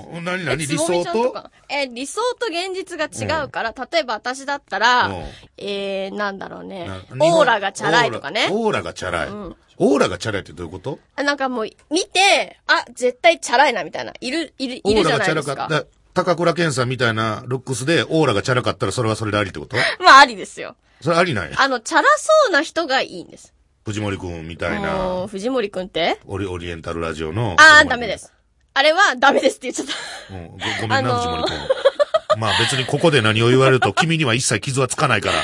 [0.09, 0.17] 当に？
[0.17, 0.25] うん。
[0.25, 1.49] 何え何理想と？
[1.69, 5.23] え、理想と現実が違うから、例えば私だったら、うん
[5.57, 7.25] えー、なんだろうねな。
[7.25, 8.49] オーラがチャラいとかね。
[8.51, 9.29] オーラがチャラい。
[9.29, 10.99] オーラがチャラいってどういうこと？
[11.15, 14.13] あなんかもう、見て、あ、絶対チャラいな、みたいな。
[14.21, 15.53] いる、いる、いるじゃないですか。
[15.53, 15.85] オーラがチャラかった。
[16.13, 19.75] 高倉健さんみたいなルックスでオーラがチャラかったらそれはそれでありってこと？
[20.01, 20.75] まあ、ありですよ。
[21.01, 21.57] それありなんや。
[21.59, 23.53] あの、チャラそうな人がいいんです。
[23.85, 26.19] 藤森くんみたいもなう、、藤森くんって？
[26.25, 27.55] オリオリエンタルラジオの。
[27.59, 28.17] あー、ダメで。
[28.17, 28.33] す。
[28.73, 29.87] あれはダメですって言っちゃっ
[30.29, 30.33] た。
[30.35, 32.39] うん、ごごめんな、あのー藤森くん。
[32.39, 35.37] まあ別にここで何を言われると 君には一切傷はつかないから。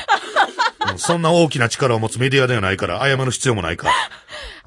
[0.92, 3.94] うんそんな大きな力を持つメディアではないから、謝る必要もないから。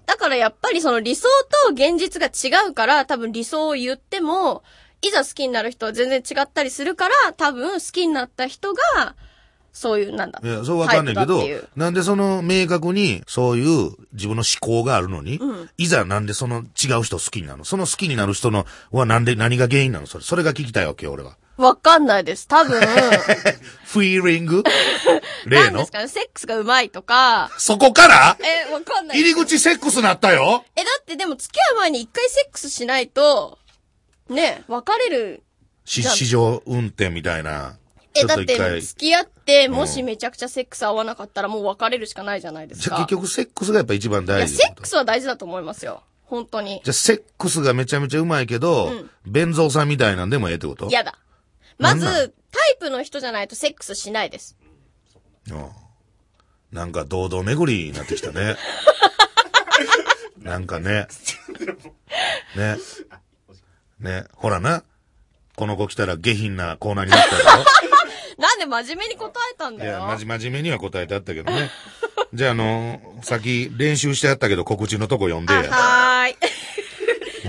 [0.08, 1.28] だからやっぱりその理想
[1.68, 4.64] と現実が違うから、多分理想を言っても、
[5.04, 9.16] いざ好きになる人は全然違ったりするから、多分好きになった人が、
[9.76, 10.40] そういう、なんだ。
[10.42, 11.44] いや、そうわかんないけど
[11.76, 15.38] なんでその明確にそういう自分の思考があるのに、
[15.78, 17.66] いざなんでその違う人を好きになるの？
[17.66, 20.08] その好きになる人のはなんで何が原因なの？
[20.08, 20.24] それ。
[20.24, 21.36] それが聞きたいわけよ、俺は。
[21.58, 22.48] わかんないです。
[22.48, 24.64] 多分、フィーリング
[25.46, 25.64] 例の？
[25.66, 28.38] なんですかね、セックスが上手いとか、そこから？
[28.70, 29.20] え、わかんない。
[29.20, 33.58] 入り口セックスなったよえ、だってでも付き合う前に一回セックスしないと、
[34.30, 35.44] ね、別れる。
[35.86, 37.78] し市場運転みたいな。
[38.16, 38.82] え、だって。
[38.82, 42.96] 付き合って、もしめちゃくちゃセックス合わなかったらもう別れるしかないじゃないですか。
[42.96, 46.04] じゃあ結局セックスがやっぱ一番いや、大事セックスは大事だと思いますよ。
[46.24, 46.82] 本当に。
[46.84, 48.92] じゃあセックスがめちゃめちゃうまいけど、
[49.26, 50.88] 弁蔵さんみたいなんでもええってこと？
[50.88, 51.18] 嫌だ。
[51.78, 52.34] まず、
[52.74, 54.58] イプの人じゃないとセックスしないです。
[55.52, 55.70] うん
[56.72, 58.58] なんか堂々巡りになってきたね。
[60.42, 61.08] なんかね。
[62.58, 62.78] ね。
[64.00, 64.26] ね。
[64.34, 64.84] ほらな。
[65.56, 67.66] この子来たら下品なコーナーになったやろ。
[68.38, 70.06] なんで真面目に答えたんいや、だよ。
[70.06, 71.72] まじ、真面目には答えてあったけどね。
[72.34, 75.54] じゃあ、あの、さっき練習してあったけど告知のとこ読んで。
[75.54, 76.36] はーい。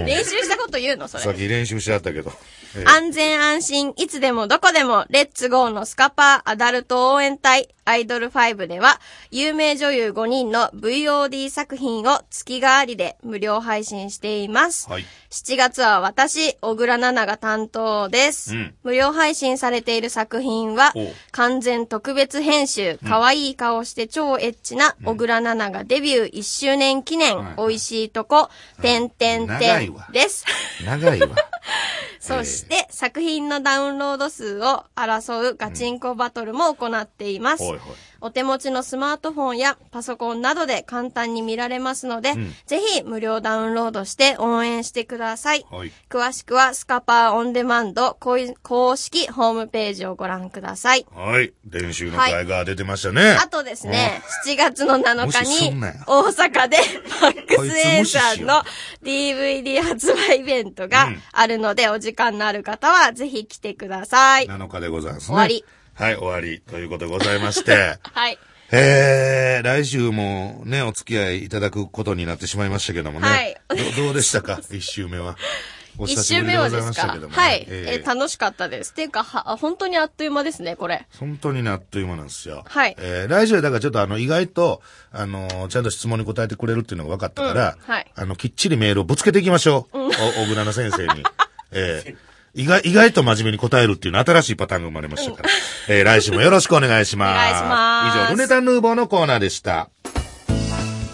[0.07, 1.25] 練習したこと言うのそれ。
[1.25, 2.33] さっき練習してあったけど。
[2.77, 14.91] ええ安全安心、いつでもどこでも、レッツゴーのスカパーアダルト応援隊、アイドル5では、有名女優5人の VOD 作品を月替わりで無料配信しています。
[14.91, 15.05] はい。
[15.31, 18.57] 7月は私、小倉奈々が担当です。
[18.57, 20.93] うん無料配信されている作品は
[21.33, 28.51] 完全特別編集、可愛い顔して超エッチな小倉奈々がデビュー1周年記念、はい美味しいとこ、
[28.83, 30.45] てんてん長てんです。
[30.85, 31.29] 長いわ。
[32.21, 37.63] そして、作品のダウンロード数を争うガチンコバトルも行っています。
[37.79, 37.97] ほいほい。
[38.21, 45.67] お手持ちのスマートフォンやパソコンなどで簡単に見られますので、んぜひ無料ダウンロードして応援してください。
[45.71, 45.93] はい。
[46.09, 51.07] 詳しくはスカパーオンデマンド公公式ホームページをご覧ください。
[51.15, 51.53] はい。
[51.69, 53.37] 練習の会が出てましたね。
[53.41, 55.75] あとですね、7月の7日に
[56.07, 56.79] 大阪で
[57.21, 58.63] マックスようさんの
[59.03, 64.47] DVD 発売イベントがあるので、お時間のある方はぜひ来てください。
[64.47, 65.27] 7日でございますね。
[65.27, 65.65] 終わり。
[65.97, 66.61] はい、終わり。
[66.61, 67.97] ということでございまして。
[68.13, 68.39] はい。
[68.73, 73.29] えー、来週もね、お付き合いいただくことになってしまいましたけどもね。
[73.29, 73.57] はい
[73.97, 74.61] どどうでしたか？
[74.71, 75.37] 一週目は。
[75.99, 77.07] お一周目はですか？
[77.31, 78.91] はい、えーえー楽しかったです。
[78.91, 81.07] っていうか、は、本当にあっという間ですね、これ。
[81.19, 82.65] 本当にねあっという間なんですよ。
[82.69, 84.83] はいえー、来週はだからちょっとあの、意外と、
[85.13, 89.99] あのーちゃんと質問に答えてくれるっていうのが分かったから、うんはいあの、きっちりメールをぶつけていきましょう。
[89.99, 91.23] お、小倉の先生に。
[91.73, 92.17] えー
[92.57, 95.51] 意外、意外と真面目に答えるっていうの新しいパターンが生まれましたから。
[95.89, 97.31] えー来週もよろしくお願いします。
[97.33, 99.91] お願いします以上、ルネタンヌーボーのコーナーでした。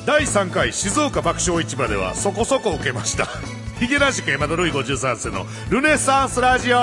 [0.07, 3.27] 第3回静岡爆笑市場ではそこそこ受けました。
[3.81, 6.77] ヒゲラジカ山田ルイ53世のルネサンスラジオ。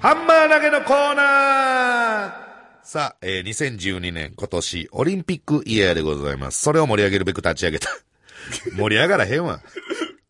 [0.00, 2.32] ハンマー投げのコーナー
[2.82, 6.62] さあ、えー2012年今年オリンピックイヤーでございます。
[6.62, 7.88] それを盛り上げるべく立ち上げた。
[8.76, 9.60] 盛り上がらへんわ。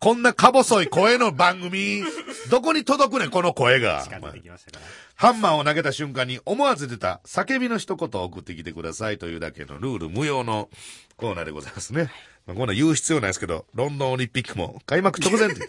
[0.01, 2.03] こんなか細い声の番組、
[2.51, 4.03] どこに届くねん、この声が。
[4.05, 4.87] 近づいてきましたから。
[5.17, 10.71] ハンマーを投げた瞬間に思わず出た叫びの一言を送ってきてくださいというだけのルール無用の
[11.17, 12.13] コーナーでございますね。
[12.47, 15.69] まあ、こんなん言う必要ないですけど、ロンドンオリンピックも開幕直前って。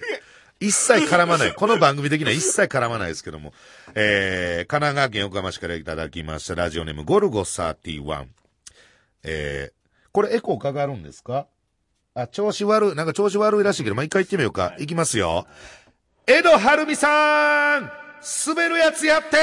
[0.59, 1.53] 一切絡まない。
[1.55, 3.53] この番組的には一切絡まないですけども。
[3.95, 8.25] えー、神奈川県横浜市からいただきましたラジオネームゴルゴ31。
[9.23, 9.73] えー、
[10.11, 11.47] これエコーかかるんですか？
[12.15, 14.73] あ、調子悪い、なんか調子悪いらしいけど、まあ、一回行ってみようか。
[14.79, 15.47] 行きますよ。
[16.27, 17.91] 江戸晴美さん
[18.47, 19.37] 滑るやつやって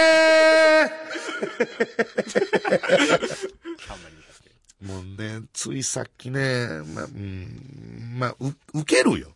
[4.83, 4.87] ー。
[4.87, 9.33] もうね、ついさっきね、まあ、うん、まあ、う、受けるよ。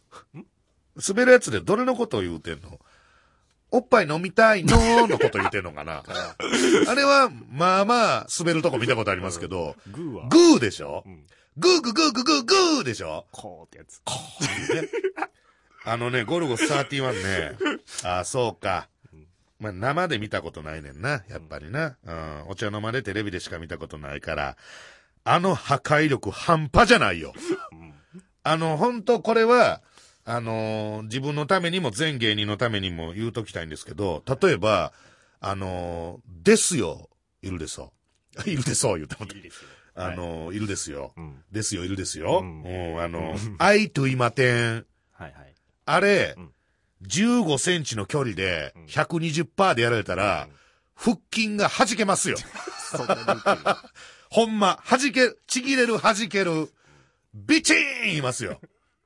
[1.09, 2.79] 滑るやつでどれのことを言うてんの？
[3.73, 6.03] おっぱい飲みたいのーのこと言うてんのかな？
[6.89, 11.05] あれは、まあまあ、滑るとこ見たことありますけど、グーは、グーでしょ？
[11.09, 11.25] ん
[11.57, 13.27] グーグーグーグーグーグーでしょ？
[13.33, 14.01] こうってやつ。
[15.85, 17.59] あのね、ゴルゴ31ね。
[18.05, 18.89] あそうか。
[19.59, 21.97] まあ、生で見たことないねんな、やっぱりな。
[22.05, 22.45] うん。
[22.49, 24.57] お茶飲までテレビでしか見たことないから、
[25.25, 27.35] あの破壊力半端じゃないよ。
[28.43, 29.83] あの、本当これは、
[30.25, 34.93] あのー自分のためにも全芸人のためにも言うときたいんですけど、例えば、
[35.41, 37.11] あのーですよ、
[37.43, 37.93] いるでそ
[38.47, 38.49] う。
[38.49, 39.69] いるでそう言ってもいいですよ。
[39.95, 41.13] あのーいるですよ。
[41.17, 41.43] うん。
[41.53, 42.41] ですよ、いるですよ。
[42.43, 42.63] ううん
[42.95, 45.55] ん、あの、愛と今天、はいはい。
[45.87, 46.53] あれ、うん
[47.03, 50.49] 15センチの距離でん120%でやられたら、
[50.95, 52.37] 腹筋が弾けますよ。
[52.95, 53.21] そんなに
[54.31, 56.71] ほんま、弾け、ちぎれる弾ける、
[57.33, 58.61] ビチーン言いますよ。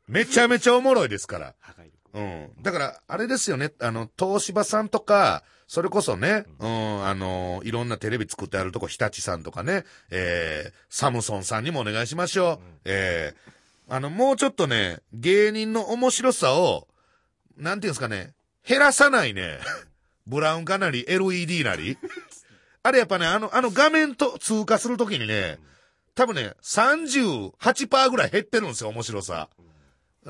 [0.09, 1.55] めちゃめちゃおもろいですから。
[2.15, 2.51] うん。
[2.63, 3.73] だから、あれですよね。
[3.81, 12.59] あの、東芝さんとか、それこそね、うん、あの、いろんなテレビ作ってあるとこ、日立さんとかね、えー、サムソンさんにもお願いしましょう。
[12.85, 16.87] えー、あの、もうちょっとね、芸人の面白さを、
[17.57, 18.35] なんていうんですかね、
[18.67, 19.59] 減らさないね。
[20.27, 21.99] ブラウン化なり、LED なり。
[22.83, 25.59] あれやっぱね、あの、あの画面と通過するときにね、
[26.15, 29.49] 多分ね、38%ぐらい減ってるんですよ、面白さ。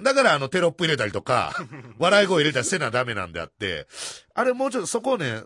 [0.03, 1.55] だからあのテロップ入れたりとか、
[1.99, 3.87] 笑い声入れたりせなダメなんであって、
[4.35, 5.43] あれもうちょっとそこをね、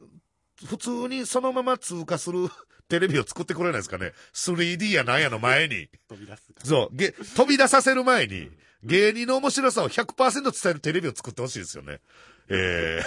[0.66, 2.48] 普通にそのまま通過する
[2.88, 4.12] テレビを作ってくれないですかね。
[4.34, 5.88] 3D やなんやの前に。
[6.08, 6.42] 飛び出す。
[6.64, 8.50] そう、げ飛び出させる前に、
[8.82, 12.00] 芸人の面白さを100%伝えるテレビを作ってほしいですよね。
[12.48, 13.02] え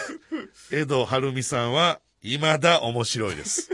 [0.71, 3.71] ー、 江戸晴美さんは、未だ面白いです。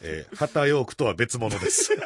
[0.00, 1.96] えー、旗ヨークとは別物です。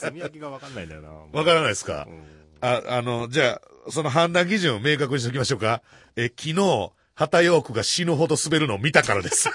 [0.00, 1.08] 炭焼きがわかんないんだよな。
[1.08, 2.06] わからないですか？
[2.08, 5.82] うんあ、あの、じゃあ、その判断基準を明確にしておきましょうか。
[6.16, 9.48] え、昨日、旗ヨークが死ぬほど滑るのを見たからです。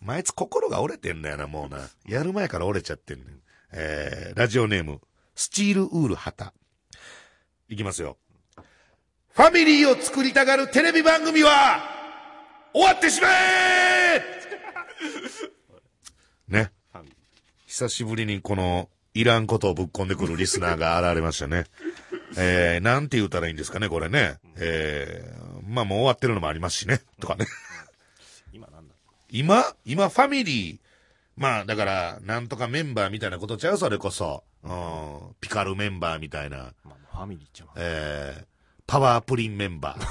[0.00, 1.88] まああいつ心が折れてんだよな、もうな。
[2.06, 3.40] やる前から折れちゃってんねん。
[3.72, 5.00] えー、ラジオネーム、
[5.34, 6.52] スチールウール旗。
[7.68, 8.18] いきますよ。
[9.34, 11.82] ファミリーを作りたがるテレビ番組は、
[12.72, 14.22] 終わってしまえ
[16.48, 16.72] ね。
[17.66, 21.64] 久しぶりにこの、いらんことをぶっ込んでくるリスナーが現れましたね。
[22.38, 24.38] えー、なんて言うたらいいんですかね、これね。
[24.56, 27.00] えー、まあもう終わってるのもありますしね。
[27.20, 27.46] とかね。
[28.52, 28.94] 今なんだ
[29.30, 30.78] 今今ファミリー、
[31.36, 33.78] まあだから、なんとかメンバーみたいなことちゃう？
[33.78, 34.44] それこそ。
[34.64, 36.72] うん、ピカルメンバーみたいな。
[36.84, 38.44] まあ、ファミリーっちゃまあえー、
[38.86, 40.06] パワープリンメンバー。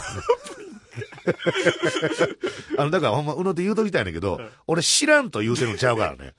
[2.77, 6.33] あの、だからほんま、うので言うときたいんだけど、俺知らんと言うてるのちゃうからね。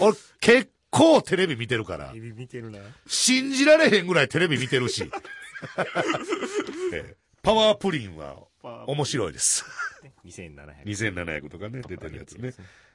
[0.00, 2.78] 俺結構テレビ見てるからエ、ビ見てるな。
[3.06, 5.10] 信じられへんぐらいテレビ見てるし。
[6.92, 8.36] えーパワープリンは
[8.86, 9.66] 面白いです。
[10.24, 10.84] 2700。
[10.86, 12.54] 2700とかね、出てるやつね。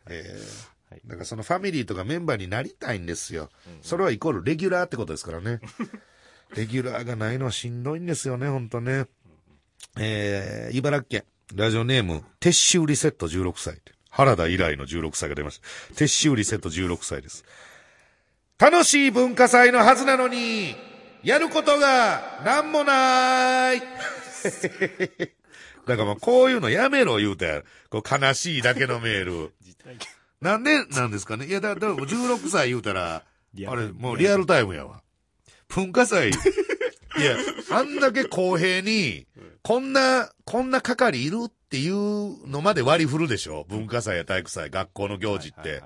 [0.10, 3.52] えーはいだからそのファミリーとかメンバーになりたいんですよ。
[3.84, 5.60] それはイコールレギュラーってことですからね。
[6.58, 9.06] レギュラーがないのはしんどいんですよね、ほんとね。
[10.00, 13.80] えー、茨城県、ラジオネーム、撤収リセット16歳。
[14.10, 15.68] 原田以来の16歳が出ました。
[15.94, 17.46] 撤収リセット16歳です。
[18.60, 20.76] 楽しい文化祭のはずなのに、
[21.24, 23.80] やることがなんもない。
[25.88, 29.54] だからもうこういうのやめろ言うて、こう悲しいだけのメール。
[30.42, 31.46] なんでなんですかね。
[31.46, 35.02] いや、だ、だ、16歳言うたら、あれ、もうリアルタイムやわ。
[35.70, 37.38] 文化祭、 いや、
[37.72, 39.26] あんだけ公平に、
[39.62, 43.66] こんな、こんな係いるっていうのまで割り振るでしょ。
[43.70, 45.82] 文化祭や体育祭、学校の行事って。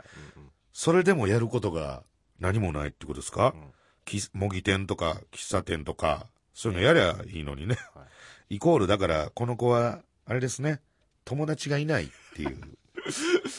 [0.72, 2.04] それでもやることが
[2.44, 3.54] 何もないってことですか？
[3.56, 3.72] うん
[4.06, 7.78] き模擬店とか喫茶店とか、そういうのやりゃいいのにね。
[7.96, 8.04] は
[8.50, 10.82] イコール、だから、この子は、あれですね、
[11.24, 12.58] 友達がいないっていう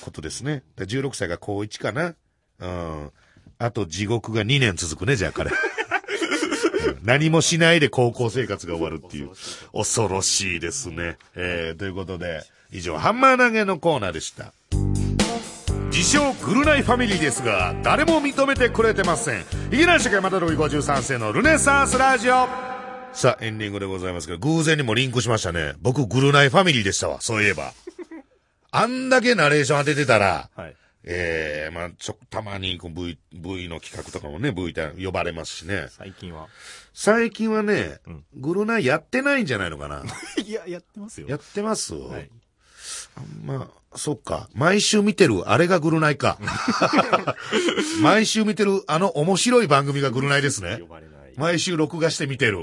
[0.03, 0.63] ことですね。
[0.77, 2.15] だから16歳が高1かな。
[2.59, 3.11] うん。
[3.59, 5.51] あと地獄が2年続くね、じゃあ彼。
[5.51, 5.55] う
[7.01, 9.31] ん何もしないで高校生活が終わるっていう。
[9.73, 11.17] 恐ろしいですね。
[11.35, 14.53] えー、ということで、以上、ハンマー投げのコーナーでした。
[15.95, 19.45] 自称グルナイファミリーですが誰も認めてくれてません。
[19.71, 22.49] ヒゲ男爵山田ロイ53世のルネサンスラジオ。
[23.13, 25.75] さあエンディングでございますけど偶然にもリンクしましたね。
[25.81, 27.21] 僕グルナイファミリーでしたわ。
[27.21, 27.73] そういえば。
[28.73, 30.75] あんだけナレーション当ててたらはい。
[31.05, 35.87] ええまあちょたまにこう V, v の企画とかもね V で呼ばれますしね。
[35.91, 36.49] 最近は。
[36.93, 38.25] 最近はね、うん。
[38.35, 40.03] グルナイやってないんじゃないのかな。
[40.45, 41.29] いや、やってますよ。
[41.29, 42.29] やってます、はい。
[43.45, 44.49] まあ、そっか。
[44.55, 46.39] 毎週見てる、あれがグルナイか。
[48.03, 50.87] 毎週見てる、あの面白い番組がグルナイですね呼。
[50.87, 51.15] ばれない。
[51.37, 52.59] 毎週録画して見てる。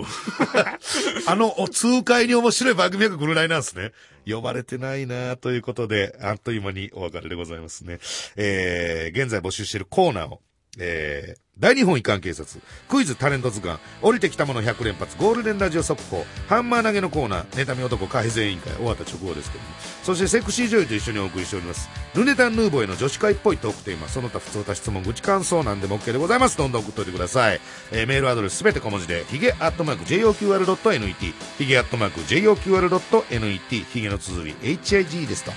[1.27, 3.91] あの、お痛快に面白い番組がグルナイなんですね。
[4.25, 7.99] 呼ばれてないなということで、あっという間にお別れでございますね。
[8.35, 10.41] えー、現在募集しているコーナーを、
[10.79, 19.69] えー、大日本遺憾警察、クイズタレント図鑑、降りてきたもの100連発、ゴールデンラジオ速報、ハンマー投げのコーナー、妬み男改善委員会、終わった直後ですけども、
[20.03, 26.57] そしてセクシー女優と一緒にお送りしております、ルネタンヌーボーへの女子会っぽいトークテーマ、その他普通た質問、愚痴感想なんでも OK でございます。
[26.57, 27.59] どんどん送っといてください。
[27.91, 35.51] えー、メールアドレスすべて小文字で、ヒゲアットマーク JOQR.net、ヒゲアットマーク JOQR.net、ヒゲの綴り HIG ですと。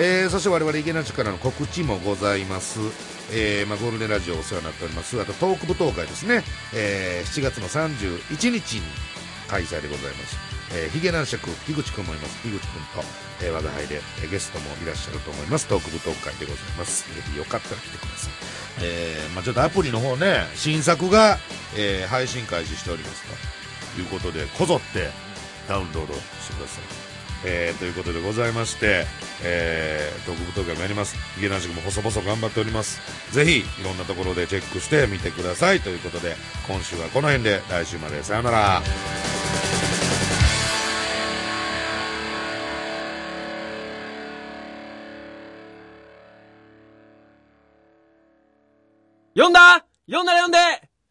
[0.00, 3.17] えーそして我々池梨からの告知もございます。
[3.30, 5.20] えーまあ、ゴールデンラジオお世話になっております。
[5.20, 6.42] あとトーク舞踏会ですね。
[6.74, 8.82] えー7月の31日に
[9.48, 10.36] 開催でございます。
[10.74, 12.42] えー、ヒゲ男爵、樋口くんもいます。
[12.42, 13.04] 樋口くんと、
[13.42, 15.66] えー、我が輩で、えーゲストもいらっしゃると思います。
[15.66, 17.04] トーク舞踏会でございます。
[17.14, 18.30] ぜひよかったら来てください。
[18.82, 21.38] えーまあ、ちょっとアプリの方ね、新作が、
[21.76, 23.22] えー配信開始しております
[23.94, 25.10] ということで、こぞって
[25.68, 26.18] ダウンロードし
[26.48, 27.07] てください。
[27.44, 29.06] えーということでございまして、
[29.42, 31.16] えー、トーク舞踏会もやります。
[31.36, 33.00] ヒゲ男爵も細々頑張っております。
[33.32, 35.80] ぜひ、いろんなところでチェックしてみてください。
[35.80, 36.36] ということで、
[36.66, 38.82] 今週はこの辺で、来週までさようなら。
[49.34, 49.84] 読んだ？
[50.08, 50.58] 読んだら読んで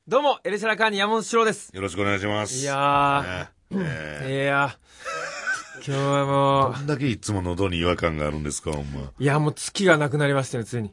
[0.06, 1.70] どうも、エルシャラカーニ山本志郎です。
[1.74, 2.56] よろしくお願いします。
[2.56, 4.78] いやねー、えいやー、
[5.88, 9.02] 今日はもー、どんだけいつも喉に違和感があるんですか、ほんま。
[9.04, 10.90] う、いや、もう月がなくなりましたよ、ついに。
[10.90, 10.92] い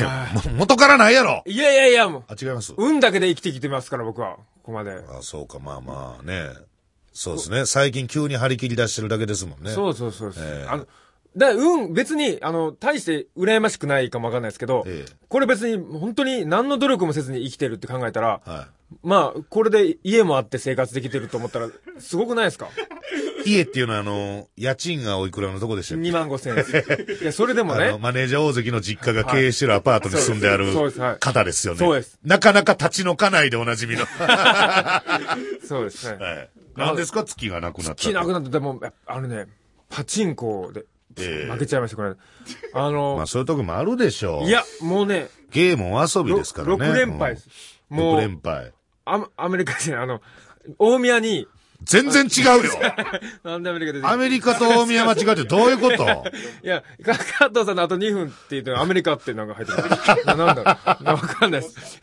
[0.00, 2.72] や、も元からないやろいやいやいや、もあ、違います？
[2.72, 4.36] う、運だけで生きてきてますから、僕は。
[4.36, 4.92] ここまで。
[4.92, 6.48] あ、そうか、まあまあね。
[7.12, 7.66] そうですね。
[7.66, 9.72] 最近急に張り切り出してるだけですもんね。
[9.72, 10.44] そうそうそうそう。
[10.46, 10.86] ええあの、
[11.36, 18.68] だからうん、別に、あの、大して羨ましくないかもわかんないですけど、ええこれ別に本当に何の努力もせずに生きてるって考えたら、は
[19.02, 21.68] まあ、これで家もあって生活できてると思ったら、
[21.98, 22.66] すごくないですか？
[23.44, 23.50] い。
[23.50, 27.18] 家っていうのは、あの、家賃がおいくらのとこでしたっけ ?2 万5千円。
[27.22, 30.66] いや、それでもね、マネージャー大関の実家が経営してるアパートに住んである
[31.18, 31.78] 方ですよね。
[31.80, 34.06] そうですなかなか立ち退かないでおなじみの。
[35.66, 36.16] そうですね。
[36.24, 36.50] はい。
[36.76, 37.24] 何ですか？
[37.24, 38.02] 月がなくなったって。
[38.02, 39.46] 気なくなって、でも、あのね、
[39.90, 40.84] パチンコで、
[41.18, 42.14] ええ負けちゃいました、これ。
[42.74, 44.48] あの、まあそういうとこもあるでしょう。
[44.48, 46.74] いや、もうね、ゲームお遊びですからね。
[46.76, 47.48] 6連敗です。
[47.90, 47.96] うん。
[47.98, 48.72] もう6連敗。
[49.04, 50.20] アアメリカ人、あの、
[50.78, 51.46] 大宮に、
[51.84, 52.70] 全然違うよ。
[53.42, 56.04] なんでアメリカでアメリカと大宮間違ってどういうこと？
[56.62, 60.24] いや、か加藤さんのあと2分って言って、アメリカってなんか入ってる。
[60.26, 60.62] ななんだ
[61.02, 62.00] わかんないです。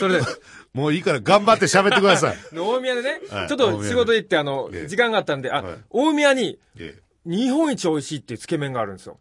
[0.00, 0.26] それで、
[0.74, 2.36] もういいから頑張って喋ってください。
[2.52, 9.20] で大宮でね、はいちょっと仕事行って、あのええ、時間があったんで、あ、はい大宮に、ええ日本一美味しいっていうつけ麺があるんですよ。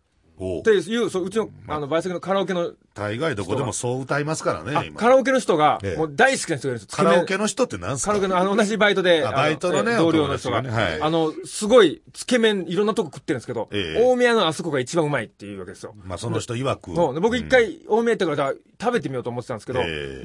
[0.60, 1.80] っていう、そううちの、あ。
[1.80, 5.00] の、バイセクのカラオケの、大概どこでもそう歌いますからあね、今。
[5.00, 8.14] カラオケの人がええ、もう大好きな人がいるんですカラオケのの人って何すか？
[8.14, 10.64] カラオケの、あの、同じバイトで、あバイトのねええ同僚の人が、
[11.02, 14.04] あの、すごい、つけ麺、いろんなとこ食ってるんですけど、ええ。
[14.04, 15.94] 大宮のあそこが一番うまいっていうわけですよ。
[16.04, 17.20] まあその人曰く。
[17.20, 19.82] 僕一回、大宮行ってからだ食べてみようと思ってたんですけど、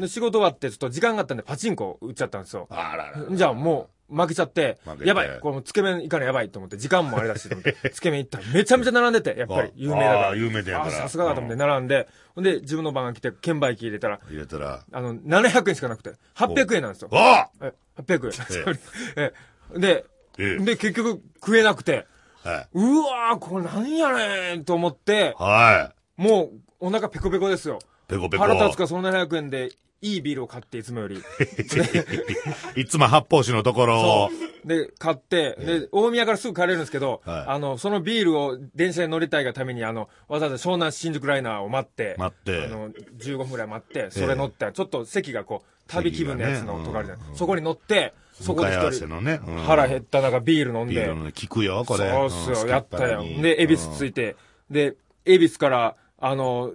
[0.09, 2.67] 仕事終わってちょっと時間があったんでパチンコ打っちゃったんですよ。
[2.71, 3.37] あらら。
[3.37, 7.49] じゃあもう負けちゃってやばい、このつけ麺行かないやばいと思って、時間もあれだし
[7.93, 10.21] つけ麺行ったらめちゃめちゃ並んでて、やっぱり有名だから。
[10.21, 14.85] ああ有名だからあさすがだと思って並んで、ほんで自分の番が来て、券売機入れたら、入れたら。
[14.93, 17.09] あの、700円しかなくて、800円なんですよ。
[17.13, 18.79] あえ、800円。
[19.17, 20.05] えで、
[20.39, 22.07] ええで、結局食えなくて、
[22.43, 26.51] はうわー、これなんやねんと思ってい。、はもう
[26.81, 27.79] お腹ペコペコですよ。
[27.81, 27.85] い。
[28.09, 28.45] ペコペコ。
[28.45, 29.71] 腹立つかその700円で
[30.05, 31.17] いいビールを買っていつもより。
[32.77, 34.31] いつも発泡酒のところを。
[34.67, 37.45] で、買って、で、大宮からすぐ帰れるんですけど、はい。
[37.49, 42.65] あの、そのビールを電車に乗りたいがために、あの、わざわざ湘南新宿ライナーを待って、待って。
[42.67, 49.41] あの、15分ぐらい待って、それ乗って、ちょっと席がこう、旅気分のやつのとこあるじゃない、そこに乗って、そこで一人、ね。
[49.47, 49.57] うん。
[49.61, 52.11] 腹減った中ビール飲んで、ビールのね聞くよ、これ。
[52.11, 53.23] そうっすよ、やったよ。
[53.23, 54.37] んで、恵比寿着いて、
[54.71, 56.73] で、恵比寿から、あの、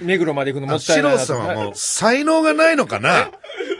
[0.00, 3.30] 目黒まで行くのもあったいないなとシロさんはもう才能がないのかな？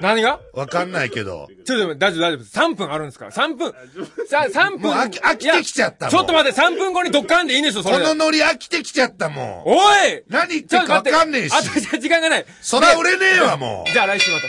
[0.00, 0.40] 何が？
[0.54, 1.48] わかんないけど。
[1.66, 2.72] ちょっと大丈夫、大丈夫。
[2.72, 3.30] 3分あるんですから。
[3.32, 3.74] 3分。
[4.30, 4.80] さ、3分。
[4.80, 8.02] もう飽き飽きてきちゃったちょっと待って、3分後にドッカンでいいんですよ、それで。
[8.04, 9.62] このノリ飽きてきちゃったもん。
[9.66, 9.74] お
[10.06, 12.46] い何言ってるかわかんねえしあとじゃ時間がない。
[12.62, 13.90] そら売れねえわ、もう。
[13.90, 14.46] じゃあ来週また。